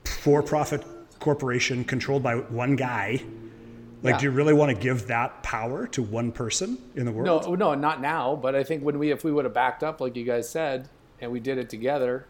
[0.04, 0.84] for profit
[1.20, 3.22] corporation controlled by one guy.
[4.02, 4.18] Like, Yeah.
[4.18, 7.46] do you really want to give that power to one person in the world?
[7.46, 8.34] No, no, not now.
[8.34, 10.88] But I think when we, if we would have backed up, like you guys said,
[11.20, 12.26] and we did it together,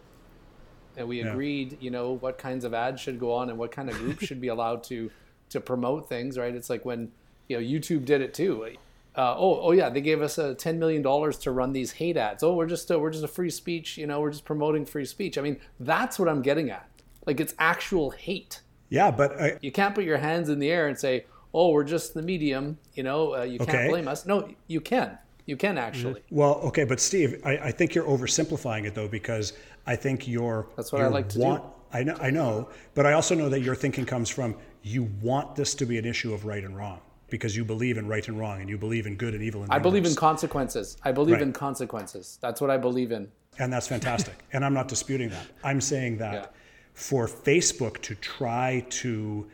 [0.98, 1.30] and we Yeah.
[1.32, 4.26] agreed, you know, what kinds of ads should go on and what kind of groups
[4.26, 5.10] should be allowed to
[5.48, 6.54] to promote things, right?
[6.54, 7.12] It's like when
[7.48, 8.66] you know YouTube did it too.
[9.14, 12.16] Uh, oh, oh yeah, they gave us a ten million dollars to run these hate
[12.16, 12.42] ads.
[12.42, 15.04] Oh, we're just a, we're just a free speech, you know, we're just promoting free
[15.04, 15.36] speech.
[15.36, 16.88] I mean, that's what I'm getting at.
[17.26, 18.62] Like it's actual hate.
[18.88, 21.84] Yeah, but I, You can't put your hands in the air and say, "Oh, we're
[21.84, 23.88] just the medium." You know, uh, you can't Okay.
[23.88, 24.26] blame us.
[24.26, 25.18] No, you can.
[25.44, 26.22] You can actually.
[26.30, 29.52] Well, okay, but Steve, I, I think you're oversimplifying it though, because
[29.86, 30.68] I think you're.
[30.76, 31.60] That's what I like to do.
[31.94, 35.54] I know, I know, but I also know that your thinking comes from you want
[35.56, 37.00] this to be an issue of right and wrong
[37.32, 39.62] because you believe in right and wrong and you believe in good and evil.
[39.62, 40.98] And I believe in consequences.
[41.02, 41.42] I believe Right.
[41.42, 42.38] in consequences.
[42.42, 43.32] That's what I believe in.
[43.58, 44.34] and that's fantastic.
[44.52, 45.46] and I'm not disputing that.
[45.64, 46.46] I'm saying that Yeah.
[46.92, 49.46] for Facebook to try to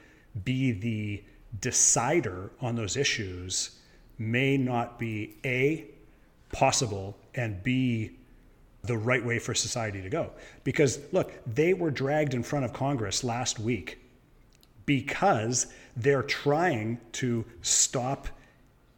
[0.44, 1.22] be the
[1.60, 3.70] decider on those issues
[4.18, 5.84] may not be a
[6.52, 8.10] possible and b
[8.82, 10.30] the right way for society to go
[10.64, 13.98] because look they were dragged in front of congress last week
[14.88, 15.66] because
[15.98, 18.26] they're trying to stop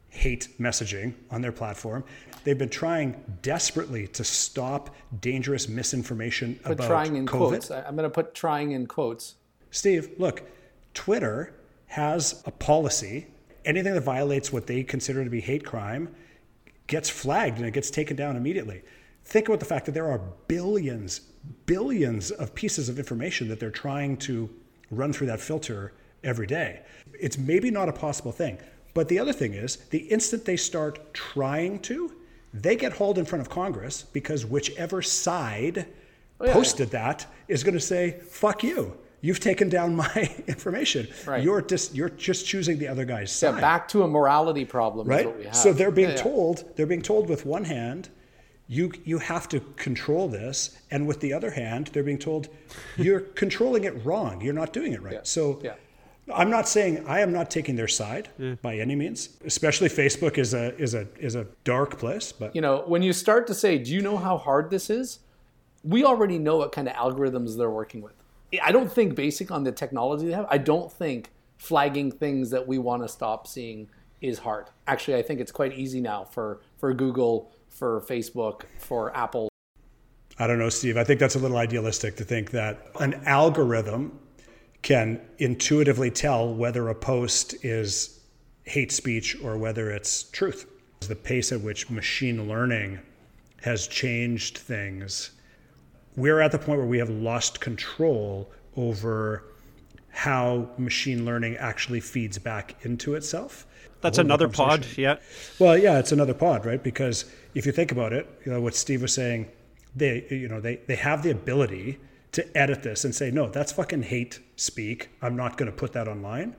[0.09, 2.05] hate messaging on their platform.
[2.45, 7.49] They've been trying desperately to stop dangerous misinformation Put about trying in COVID.
[7.49, 7.71] quotes.
[7.73, 9.35] I'm going to put trying in quotes.
[9.73, 10.45] Steve, look,
[10.95, 11.55] Twitter
[11.87, 13.27] has a policy.
[13.65, 16.15] Anything that violates what they consider to be hate crime
[16.87, 18.83] gets flagged and it gets taken down immediately.
[19.25, 21.19] Think about the fact that there are billions,
[21.67, 24.51] billions of pieces of information that they're trying to
[24.91, 25.93] run through that filter
[26.25, 26.81] every day.
[27.19, 28.59] It's maybe not a possible thing.
[28.95, 32.13] But the other thing is, the instant they start trying to,
[32.53, 35.87] they get hauled in front of Congress because whichever side
[36.43, 38.97] Oh, yeah, posted that is going to say, fuck you.
[39.21, 41.07] You've taken down my information.
[41.27, 41.45] Right.
[41.45, 43.61] You're just you're just choosing the other guy's Yeah, side.
[43.61, 45.27] back to a morality problem is right?
[45.27, 45.55] what we have.
[45.55, 46.23] So they're being Yeah, yeah.
[46.23, 48.09] told they're being told with one hand,
[48.71, 52.49] you you have to control this, and with the other hand, they're being told
[52.97, 54.41] you're controlling it wrong.
[54.41, 55.27] You're not doing it right.
[55.27, 55.75] So Yeah.
[56.33, 58.29] I'm not saying I am not taking their side
[58.63, 59.31] by any means.
[59.45, 63.13] Especially Facebook is a is a is a dark place, but You know, when you
[63.13, 65.19] start to say, "Do you know how hard this is?"
[65.83, 68.13] We already know what kind of algorithms they're working with.
[68.63, 72.69] I don't think, basing on the technology they have, I don't think flagging things that
[72.69, 73.89] we want to stop seeing
[74.21, 74.67] is hard.
[74.87, 79.49] Actually, I think it's quite easy now for for Google, for Facebook, for Apple.
[80.39, 80.97] I don't know, Steve.
[80.97, 84.19] I think that's a little idealistic to think that an algorithm
[84.83, 88.21] can intuitively tell whether a post is
[88.65, 90.67] hate speech or whether it's truth.
[91.01, 93.01] The pace at which machine learning
[93.63, 95.31] has changed things,
[96.17, 99.45] we're at the point where we have lost control over
[100.11, 103.67] how machine learning actually feeds back into itself.
[104.01, 104.87] That's another pod.
[104.97, 105.17] Yeah.
[105.59, 106.83] Well, yeah, it's another pod, right?
[106.83, 109.51] Because if you think about it, you know what Steve was saying,
[109.95, 111.99] they you know they they have the ability
[112.33, 115.11] to edit this and say, no, that's fucking hate speak.
[115.21, 116.55] I'm not going to put that online.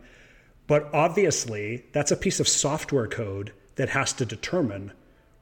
[0.67, 4.91] But obviously, that's a piece of software code that has to determine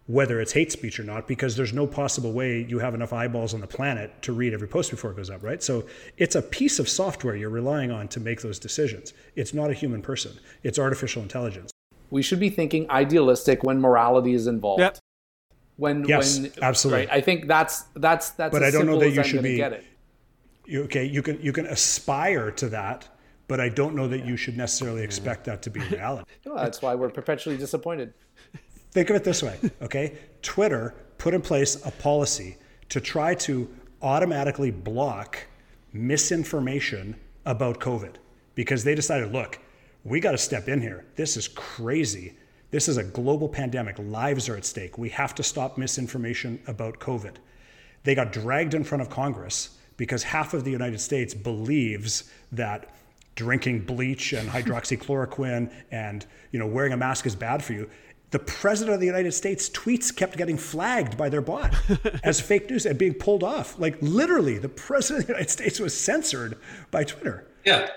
[0.10, 3.54] whether it's hate speech or not, because there's no possible way you have enough eyeballs
[3.54, 5.62] on the planet to read every post before it goes up, right?
[5.62, 5.86] So
[6.18, 9.14] it's a piece of software you're relying on to make those decisions.
[9.36, 10.32] It's not a human person,
[10.64, 11.70] it's artificial intelligence.
[12.10, 14.80] We should be thinking idealistic when morality is involved.
[14.80, 14.98] Yep.
[15.78, 17.06] When Yes, when absolutely.
[17.06, 17.16] Right.
[17.16, 18.52] I think that's that's that's.
[18.52, 19.86] But as I don't know that you I'm should be- get it.
[20.66, 23.08] You, okay, you can you can aspire to that,
[23.48, 26.26] but I don't know that you should necessarily expect that to be reality.
[26.46, 28.14] Well, that's why we're perpetually disappointed.
[28.92, 30.18] Think of it this way, okay?
[30.42, 32.58] Twitter put in place a policy
[32.90, 33.70] to try to
[34.02, 35.46] automatically block
[35.94, 37.16] misinformation
[37.46, 38.16] about COVID
[38.56, 39.60] because they decided, look,
[40.04, 41.06] we got to step in here.
[41.16, 42.36] This is crazy.
[42.72, 43.98] This is a global pandemic.
[44.00, 44.98] Lives are at stake.
[44.98, 47.36] We have to stop misinformation about COVID.
[48.04, 52.90] They got dragged in front of Congress because half of the United States believes that
[53.36, 57.90] drinking bleach and hydroxychloroquine and you know wearing a mask is bad for you.
[58.32, 61.76] The president of the United States tweets kept getting flagged by their bot
[62.24, 63.80] as fake news and being pulled off.
[63.80, 66.58] Like literally, the president of the United States was censored
[66.92, 67.48] by Twitter.
[67.66, 67.90] Yeah.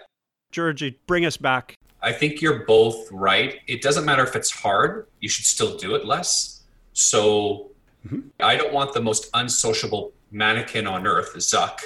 [0.50, 1.76] Georgie, bring us back.
[2.02, 3.60] I think you're both right.
[3.66, 6.62] It doesn't matter if it's hard, you should still do it less.
[6.94, 7.70] So
[8.06, 8.20] mm-hmm.
[8.40, 11.80] I don't want the most unsociable mannequin on earth, Zuck,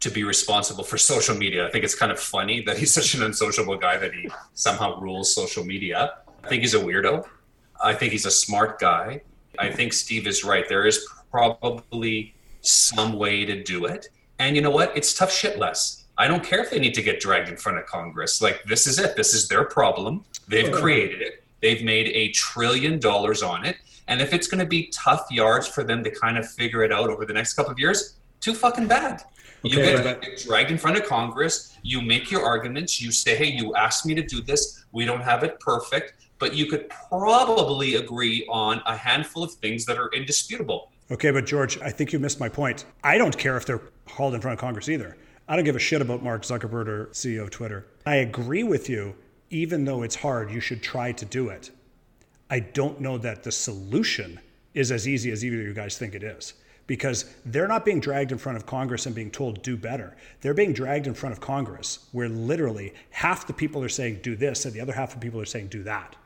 [0.00, 1.66] to be responsible for social media.
[1.66, 5.00] I think it's kind of funny that he's such an unsociable guy that he somehow
[5.00, 6.14] rules social media.
[6.44, 7.24] I think he's a weirdo.
[7.82, 9.22] I think he's a smart guy.
[9.58, 10.68] I think Steve is right.
[10.68, 14.08] There is probably some way to do it.
[14.38, 14.96] And you know what?
[14.96, 16.04] It's tough shit less.
[16.18, 18.40] I don't care if they need to get dragged in front of Congress.
[18.40, 19.16] Like, this is it.
[19.16, 20.24] This is their problem.
[20.48, 21.44] They've created it.
[21.60, 23.76] They've made a trillion dollars on it.
[24.08, 26.92] And if it's going to be tough yards for them to kind of figure it
[26.92, 29.22] out over the next couple of years, too fucking bad.
[29.62, 31.76] You get, but- get dragged in front of Congress.
[31.82, 33.00] You make your arguments.
[33.00, 34.84] You say, hey, you asked me to do this.
[34.92, 36.14] We don't have it perfect.
[36.42, 40.90] But you could probably agree on a handful of things that are indisputable.
[41.08, 42.84] Okay, but George, I think you missed my point.
[43.04, 45.16] I don't care if they're hauled in front of Congress either.
[45.46, 47.86] I don't give a shit about Mark Zuckerberg or CEO of Twitter.
[48.06, 49.14] I agree with you,
[49.50, 51.70] even though it's hard, you should try to do it.
[52.50, 54.40] I don't know that the solution
[54.74, 56.54] is as easy as either of you guys think it is.
[56.88, 60.16] Because they're not being dragged in front of Congress and being told, do better.
[60.40, 64.34] They're being dragged in front of Congress, where literally half the people are saying, do
[64.34, 66.16] this, and the other half of people are saying, do that.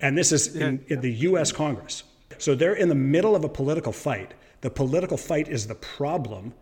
[0.00, 2.04] And this is in, in the US Congress.
[2.38, 4.34] So they're in the middle of a political fight.
[4.62, 6.54] The political fight is the problem.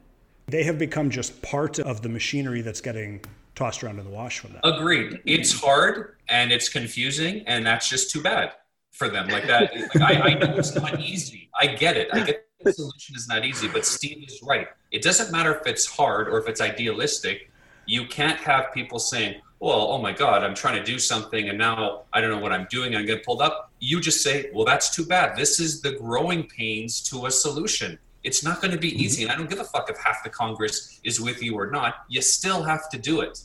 [0.46, 3.24] They have become just part of the machinery that's getting
[3.55, 4.61] tossed around in the wash from that.
[4.64, 5.20] Agreed.
[5.24, 8.53] It's hard and it's confusing, and that's just too bad
[8.92, 9.28] for them.
[9.28, 9.74] Like that.
[9.94, 11.51] Like I, I know it's not easy.
[11.59, 12.09] I get it.
[12.12, 14.68] I get the solution is not easy, but Steve is right.
[14.90, 17.51] It doesn't matter if it's hard or if it's idealistic.
[17.89, 21.57] You can't have people saying, "Well, oh my God, I'm trying to do something, and
[21.59, 22.95] now I don't know what I'm doing.
[22.95, 25.36] I'm getting pulled up." You just say, "Well, that's too bad.
[25.36, 29.01] This is the growing pains to a solution." It's not going to be mm-hmm.
[29.01, 31.70] easy, and I don't give a fuck if half the Congress is with you or
[31.70, 32.05] not.
[32.09, 33.41] You still have to do it.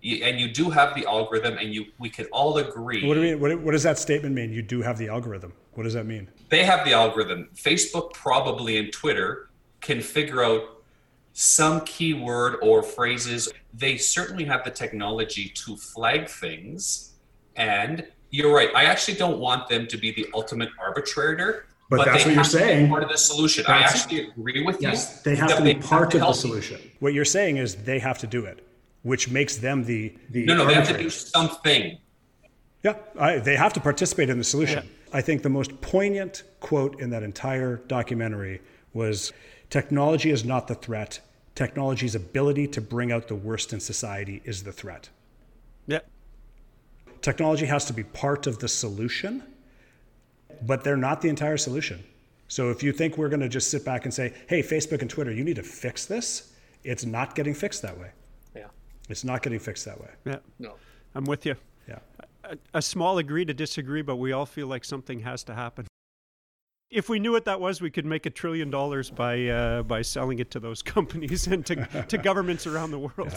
[0.00, 3.06] You- and you do have the algorithm, and you we could all agree.
[3.06, 3.40] What do you mean?
[3.40, 4.52] What, what does that statement mean?
[4.52, 5.52] You do have the algorithm.
[5.74, 6.28] What does that mean?
[6.50, 7.48] They have the algorithm.
[7.54, 9.48] Facebook probably and Twitter
[9.80, 10.71] can figure out
[11.32, 13.48] some keyword or phrases.
[13.74, 17.14] They certainly have the technology to flag things.
[17.56, 18.70] And you're right.
[18.74, 21.66] I actually don't want them to be the ultimate arbitrator.
[21.90, 22.88] But that's what you're have to be saying.
[22.88, 23.66] Part of the solution.
[23.68, 25.30] I actually agree with Yes, you.
[25.32, 26.36] they have to be part of the help.
[26.36, 26.80] solution.
[27.00, 28.66] What you're saying is they have to do it,
[29.02, 31.98] which makes them the the No, no, they have to do something.
[32.82, 34.88] Yeah, I, they have to participate in the solution.
[35.12, 38.62] I think the most poignant quote in that entire documentary
[38.94, 39.32] was
[39.72, 41.18] technology is not the threat.
[41.54, 45.08] Technology's ability to bring out the worst in society is the threat.
[45.86, 46.00] Yeah.
[47.22, 49.42] Technology has to be part of the solution,
[50.60, 52.04] but they're not the entire solution.
[52.48, 55.08] So if you think we're going to just sit back and say, hey, Facebook and
[55.08, 56.52] Twitter, you need to fix this,
[56.84, 58.10] it's not getting fixed that way.
[58.54, 58.66] Yeah.
[59.08, 60.10] It's not getting fixed that way.
[60.26, 60.40] Yeah.
[60.58, 60.74] No.
[61.14, 61.54] I'm with you.
[61.88, 62.00] Yeah.
[62.44, 65.86] A, a small agree to disagree, but we all feel like something has to happen.
[66.92, 70.02] If we knew what that was, we could make a trillion dollars by uh, by
[70.02, 73.32] selling it to those companies and to, to governments around the world.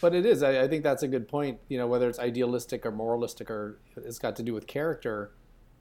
[0.00, 0.42] But it is.
[0.42, 1.58] I, I think that's a good point.
[1.68, 5.32] You know, whether it's idealistic or moralistic or it's got to do with character.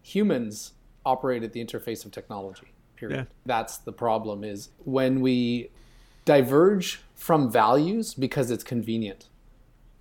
[0.02, 0.74] Humans
[1.06, 2.74] operate at the interface of technology.
[2.96, 3.16] Period.
[3.16, 3.26] Yeah.
[3.46, 4.44] That's the problem.
[4.44, 5.70] Is when we
[6.26, 9.30] diverge from values because it's convenient.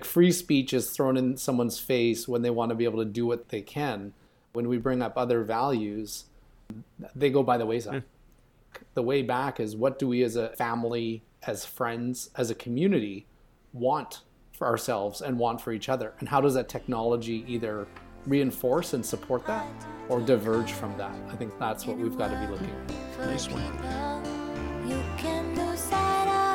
[0.02, 3.26] Free speech is thrown in someone's face when they want to be able to do
[3.26, 4.12] what they can.
[4.56, 6.24] When we bring up other values,
[7.14, 8.04] they go by the wayside.
[8.04, 8.78] Hmm.
[8.94, 13.26] The way back is what do we as a family, as friends, as a community
[13.74, 14.22] want
[14.54, 16.14] for ourselves and want for each other?
[16.20, 17.86] And how does that technology either
[18.26, 19.66] reinforce and support that
[20.08, 21.14] or diverge from that?
[21.28, 23.26] I think that's what we've got to be looking at.
[23.26, 23.62] Nice one.
[24.88, 26.46] You can lose sight of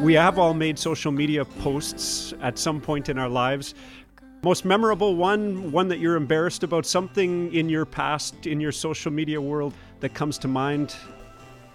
[0.00, 3.74] We have all made social media posts at some point in our lives.
[4.44, 9.10] Most memorable one, one that you're embarrassed about, something in your past, in your social
[9.10, 10.94] media world that comes to mind.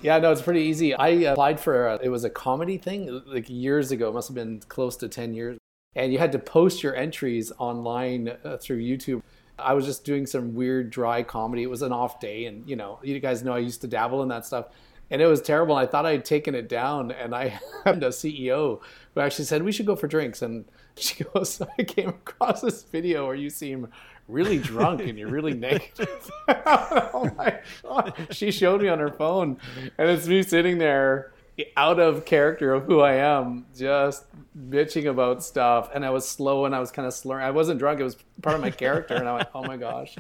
[0.02, 0.94] Yeah, no, it's pretty easy.
[0.94, 4.08] I applied for a, it was a comedy thing like years ago.
[4.08, 5.58] It must have been close to 10 years.
[5.94, 9.22] And you had to post your entries online uh, through YouTube.
[9.60, 11.64] I was just doing some weird dry comedy.
[11.64, 14.24] It was an off day and you know, you guys know I used to dabble
[14.24, 14.68] in that stuff.
[15.12, 15.76] And it was terrible.
[15.76, 18.82] I thought I had taken it down and I had a CEO
[19.14, 22.84] who actually said we should go for drinks and she goes, I came across this
[22.84, 23.88] video where you seem
[24.28, 26.32] really drunk and you're really negative.
[26.48, 28.14] oh my god.
[28.32, 29.58] She showed me on her phone
[29.98, 31.34] and it's me sitting there
[31.78, 34.26] out of character of who I am, just
[34.70, 35.90] bitching about stuff.
[35.94, 37.46] And I was slow and I was kind of slurring.
[37.46, 39.16] I wasn't drunk, it was part of my character.
[39.16, 40.16] And I went, Oh my gosh.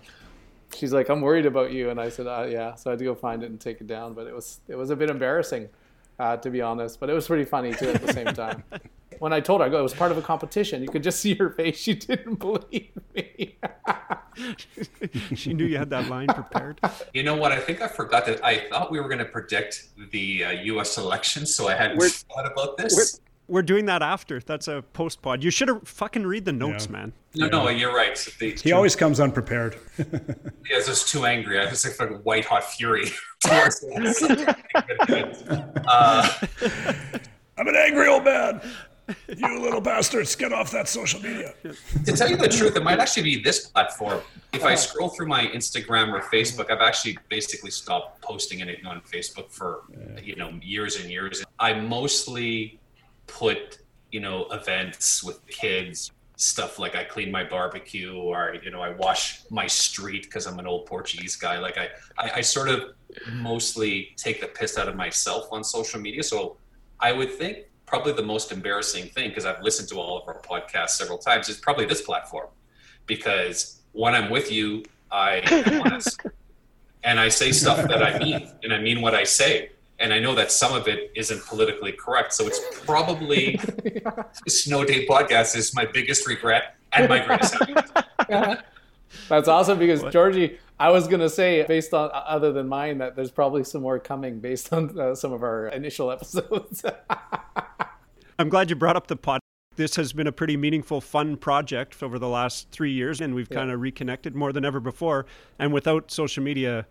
[0.75, 1.89] She's like, I'm worried about you.
[1.89, 2.75] And I said, uh, yeah.
[2.75, 4.13] So I had to go find it and take it down.
[4.13, 5.69] But it was it was a bit embarrassing,
[6.19, 6.99] uh, to be honest.
[6.99, 8.63] But it was pretty funny too at the same time.
[9.19, 10.81] When I told her, I go, it was part of a competition.
[10.81, 11.77] You could just see her face.
[11.77, 13.57] She didn't believe me.
[15.35, 16.81] she knew you had that line prepared.
[17.13, 17.51] You know what?
[17.51, 18.43] I think I forgot that.
[18.43, 20.97] I thought we were going to predict the uh, U.S.
[20.97, 23.21] election, so I hadn't We're- thought about this.
[23.53, 24.39] We're doing that after.
[24.39, 25.43] That's a post pod.
[25.43, 27.13] You should have fucking read the notes, man.
[27.35, 28.15] No, no, you're right.
[28.39, 29.77] The, He always comes unprepared.
[29.99, 31.59] Yeah, I was just too angry.
[31.59, 33.11] I was like fucking white hot fury
[33.45, 34.23] towards this.
[34.23, 34.55] uh,
[37.57, 38.61] I'm an angry old man.
[39.27, 41.53] You little bastards, get off that social media.
[42.05, 44.21] to tell you the truth, it might actually be this platform.
[44.53, 49.01] If I scroll through my Instagram or Facebook, I've actually basically stopped posting anything on
[49.01, 49.81] Facebook for
[50.23, 51.43] you know years and years.
[51.59, 52.79] I mostly
[53.27, 53.79] put
[54.11, 58.91] you know events with kids, stuff like I clean my barbecue or you know I
[58.91, 61.59] wash my street because I'm an old Portuguese guy.
[61.59, 62.93] Like I, I, I sort of
[63.31, 66.23] mostly take the piss out of myself on social media.
[66.23, 66.57] So
[66.99, 70.41] I would think probably the most embarrassing thing because I've listened to all of our
[70.41, 72.47] podcasts several times is probably this platform
[73.05, 75.41] because when I'm with you, I
[77.03, 79.69] and I say stuff that I mean and I mean what I say.
[80.03, 82.33] And I know that some of it isn't politically correct.
[82.33, 83.57] So it's probably
[84.47, 87.89] Snow Day podcast is my biggest regret and my greatest happiness.
[89.29, 93.31] That's awesome because Georgie, I was gonna say, based on other than mine, that there's
[93.31, 96.83] probably some more coming based on uh, some of our initial episodes.
[98.39, 99.39] I'm glad you brought up the pod.
[99.75, 103.47] This has been a pretty meaningful, fun project over the last three years, and we've
[103.49, 103.59] Yeah.
[103.59, 105.25] kind of reconnected more than ever before.
[105.57, 106.85] And without social media,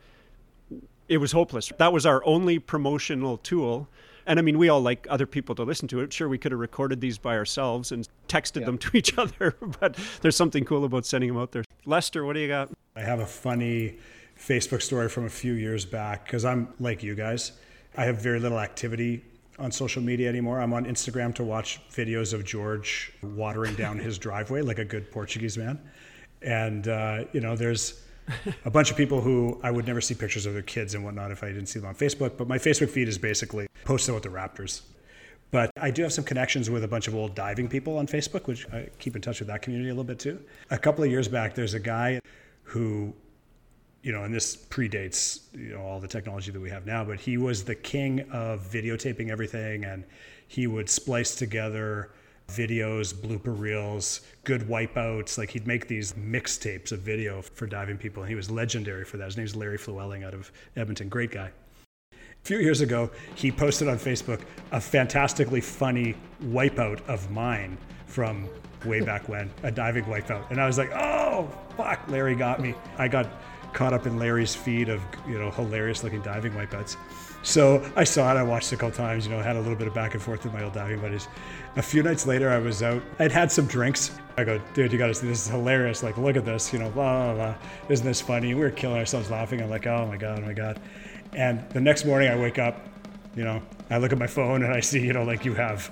[1.12, 1.70] it was hopeless.
[1.76, 3.86] That was our only promotional tool.
[4.24, 6.10] And I mean, we all like other people to listen to it.
[6.10, 9.98] Sure, we could have recorded these by ourselves and texted them to each other, but
[10.22, 11.64] there's something cool about sending them out there.
[11.84, 12.70] Lester, what do you got?
[12.96, 13.98] I have a funny
[14.38, 17.52] Facebook story from a few years back because I'm like you guys.
[17.98, 19.22] I have very little activity
[19.58, 20.62] on social media anymore.
[20.62, 25.10] I'm on Instagram to watch videos of George watering down his driveway like a good
[25.10, 25.78] Portuguese man.
[26.40, 28.02] And, uh, you know, there's
[28.64, 31.30] a bunch of people who I would never see pictures of their kids and whatnot
[31.30, 32.36] if I didn't see them on Facebook.
[32.36, 34.82] But my Facebook feed is basically posted with the Raptors.
[35.50, 38.46] But I do have some connections with a bunch of old diving people on Facebook,
[38.46, 40.42] which I keep in touch with that community a little bit too.
[40.70, 42.20] A couple of years back, there's a guy
[42.62, 43.12] who,
[44.02, 47.20] you know, and this predates you know all the technology that we have now, but
[47.20, 50.04] he was the king of videotaping everything, and
[50.48, 52.12] he would splice together
[52.52, 55.38] videos, blooper reels, good wipeouts.
[55.38, 59.16] Like he'd make these mixtapes of video for diving people, and he was legendary for
[59.16, 59.26] that.
[59.26, 61.08] His name's Larry Flewelling out of Edmonton.
[61.08, 61.50] Great guy.
[62.12, 64.40] A few years ago, he posted on Facebook
[64.72, 68.48] a fantastically funny wipeout of mine from
[68.84, 70.50] way back when, a diving wipeout.
[70.50, 72.74] And I was like, oh, fuck, Larry got me.
[72.98, 73.28] I got
[73.72, 76.96] caught up in Larry's feed of you know hilarious looking diving wipeouts.
[77.42, 78.38] So I saw it.
[78.38, 79.26] I watched it a couple times.
[79.26, 81.28] You know, had a little bit of back and forth with my old diving buddies.
[81.76, 83.02] A few nights later, I was out.
[83.18, 84.10] I'd had some drinks.
[84.36, 86.02] I go, dude, you got to see this is hilarious.
[86.02, 86.70] Like, look at this.
[86.72, 87.54] You know, blah blah blah.
[87.88, 88.54] Isn't this funny?
[88.54, 89.62] We were killing ourselves laughing.
[89.62, 90.80] I'm like, oh my god, oh my god.
[91.34, 92.78] And the next morning, I wake up.
[93.34, 95.84] You know, I look at my phone and I see, you know, like you have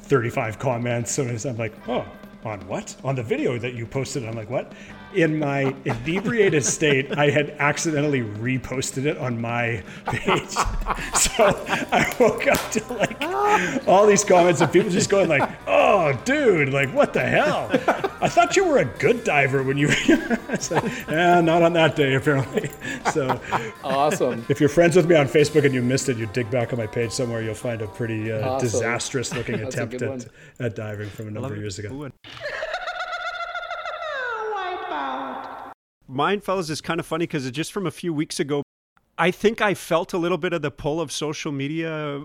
[0.00, 1.18] 35 comments.
[1.38, 2.06] So I'm like, oh,
[2.44, 2.94] on what?
[3.02, 4.26] On the video that you posted.
[4.26, 4.72] I'm like, what?
[5.14, 10.50] In my inebriated state, I had accidentally reposted it on my page.
[11.14, 11.44] so
[11.92, 13.22] I woke up to like
[13.86, 17.68] all these comments of people just going like, oh, dude, like, what the hell?
[18.20, 19.88] I thought you were a good diver when you.
[20.48, 22.70] it's like, yeah, not on that day apparently.
[23.12, 23.40] So
[23.84, 24.44] awesome.
[24.48, 26.78] If you're friends with me on Facebook and you missed it, you dig back on
[26.78, 28.66] my page somewhere, you'll find a pretty uh, Awesome.
[28.68, 30.26] disastrous-looking attempt at,
[30.58, 32.10] at diving from a number of years ago.
[36.06, 38.62] Mine, fellas, is kind of funny because just from a few weeks ago.
[39.16, 42.24] I think I felt a little bit of the pull of social media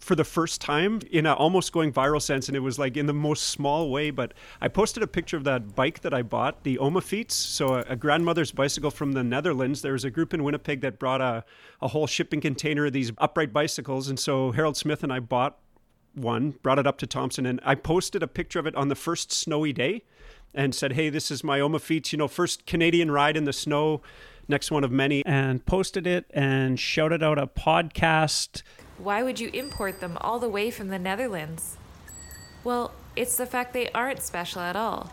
[0.00, 3.06] for the first time in a almost going viral sense, and it was like in
[3.06, 4.10] the most small way.
[4.10, 7.80] But I posted a picture of that bike that I bought, the Omafiets, so a,
[7.88, 9.82] a grandmother's bicycle from the Netherlands.
[9.82, 11.44] There was a group in Winnipeg that brought a,
[11.80, 15.58] a whole shipping container of these upright bicycles, and so Harold Smith and I bought
[16.14, 18.94] one, brought it up to Thompson, and I posted a picture of it on the
[18.94, 20.02] first snowy day
[20.54, 24.00] and said, Hey, this is my Omafiets, you know, first Canadian ride in the snow,
[24.48, 25.24] next one of many.
[25.26, 28.62] And posted it and shouted out a podcast.
[28.98, 31.76] Why would you import them all the way from the Netherlands?
[32.62, 35.12] Well, it's the fact they aren't special at all.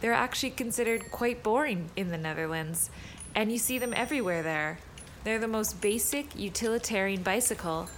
[0.00, 2.90] They're actually considered quite boring in the Netherlands,
[3.34, 4.78] and you see them everywhere there.
[5.24, 7.88] They're the most basic utilitarian bicycle,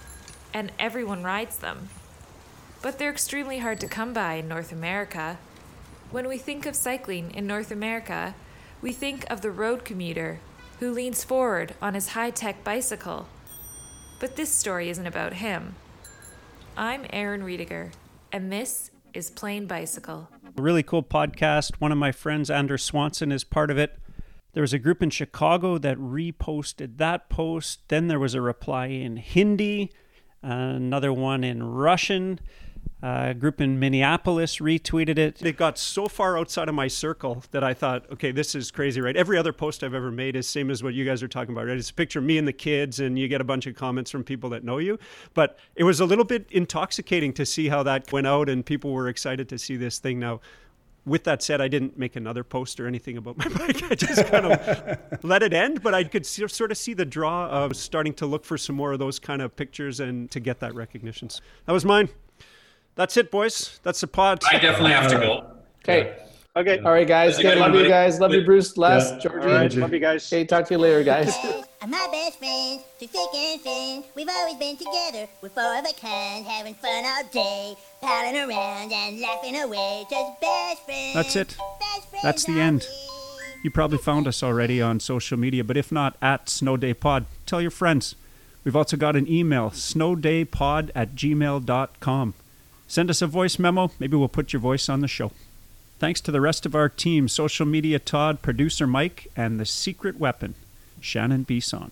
[0.53, 1.89] and everyone rides them.
[2.81, 5.37] But they're extremely hard to come by in North America.
[6.11, 8.35] When we think of cycling in North America,
[8.81, 10.41] we think of the road commuter
[10.81, 13.29] who leans forward on his high tech bicycle.
[14.19, 15.75] But this story isn't about him.
[16.75, 17.93] I'm Aaron Riediger,
[18.29, 20.27] and this is Plain Bicycle.
[20.57, 21.75] A really cool podcast.
[21.79, 23.97] One of my friends, Anders Swanson, is part of it.
[24.51, 27.87] There was a group in Chicago that reposted that post.
[27.87, 29.93] Then there was a reply in Hindi,
[30.43, 32.41] another one in Russian.
[33.03, 35.43] A group in Minneapolis retweeted it.
[35.43, 39.01] It got so far outside of my circle that I thought, okay, this is crazy,
[39.01, 39.15] right?
[39.15, 41.65] Every other post I've ever made is same as what you guys are talking about,
[41.65, 41.77] right?
[41.77, 44.11] It's a picture of me and the kids, and you get a bunch of comments
[44.11, 44.99] from people that know you.
[45.33, 48.91] But it was a little bit intoxicating to see how that went out, and people
[48.91, 50.19] were excited to see this thing.
[50.19, 50.39] Now,
[51.03, 53.81] with that said, I didn't make another post or anything about my bike.
[53.83, 57.47] I just kind of let it end, but I could sort of see the draw
[57.47, 60.59] of starting to look for some more of those kind of pictures and to get
[60.59, 61.29] that recognition.
[61.65, 62.09] That was mine.
[62.95, 63.79] That's it, boys.
[63.83, 64.41] That's the pod.
[64.51, 65.45] I definitely have to go.
[65.83, 66.17] Okay.
[66.55, 66.79] Okay.
[66.79, 67.37] All right, guys.
[67.37, 68.19] Good Okay, love you guys.
[68.19, 69.19] Love you, Bruce, Les, Yeah.
[69.19, 69.47] Georgie.
[69.47, 70.27] All right, love you guys.
[70.31, 71.33] Okay, talk to you later, guys.
[71.81, 74.03] Are my best friends, through thick and thin.
[74.15, 75.27] We've always been together.
[75.41, 80.05] We're four of a kind, having fun all day, palling around and laughing away.
[80.09, 81.13] Just best friends.
[81.15, 81.51] That's it.
[82.09, 82.85] Friends That's the end.
[82.87, 83.63] we.
[83.63, 87.25] You probably found us already on social media, but if not, at Snow Day Pod,
[87.45, 88.15] tell your friends.
[88.63, 92.33] We've also got an email, snowdaypod at gmail.com.
[92.91, 93.89] Send us a voice memo.
[93.99, 95.31] Maybe we'll put your voice on the show.
[95.99, 100.19] Thanks to the rest of our team social media Todd, producer Mike, and the secret
[100.19, 100.55] weapon,
[100.99, 101.91] Shannon Bisson.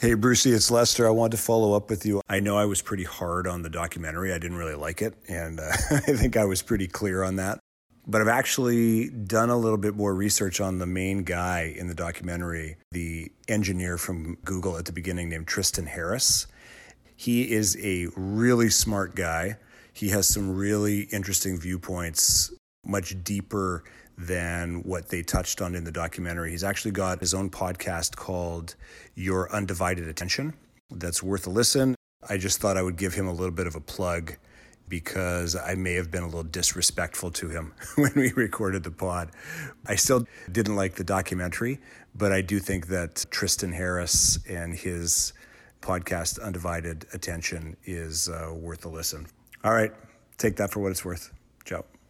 [0.00, 1.06] Hey, Brucey, it's Lester.
[1.06, 2.22] I wanted to follow up with you.
[2.30, 4.32] I know I was pretty hard on the documentary.
[4.32, 7.58] I didn't really like it, and uh, I think I was pretty clear on that.
[8.06, 11.94] But I've actually done a little bit more research on the main guy in the
[11.94, 16.46] documentary, the engineer from Google at the beginning named Tristan Harris.
[17.14, 19.58] He is a really smart guy.
[20.02, 22.52] He has some really interesting viewpoints,
[22.84, 23.84] much deeper
[24.18, 26.50] than what they touched on in the documentary.
[26.50, 28.74] He's actually got his own podcast called
[29.14, 30.54] Your Undivided Attention.
[30.90, 31.94] That's worth a listen.
[32.28, 34.34] I just thought I would give him a little bit of a plug
[34.88, 39.30] because I may have been a little disrespectful to him when we recorded the pod.
[39.86, 41.78] I still didn't like the documentary,
[42.12, 45.32] but I do think that Tristan Harris and his
[45.80, 49.28] podcast Undivided Attention is uh, worth a listen.
[49.64, 49.92] All right,
[50.38, 51.32] take that for what it's worth.
[51.64, 51.84] Ciao.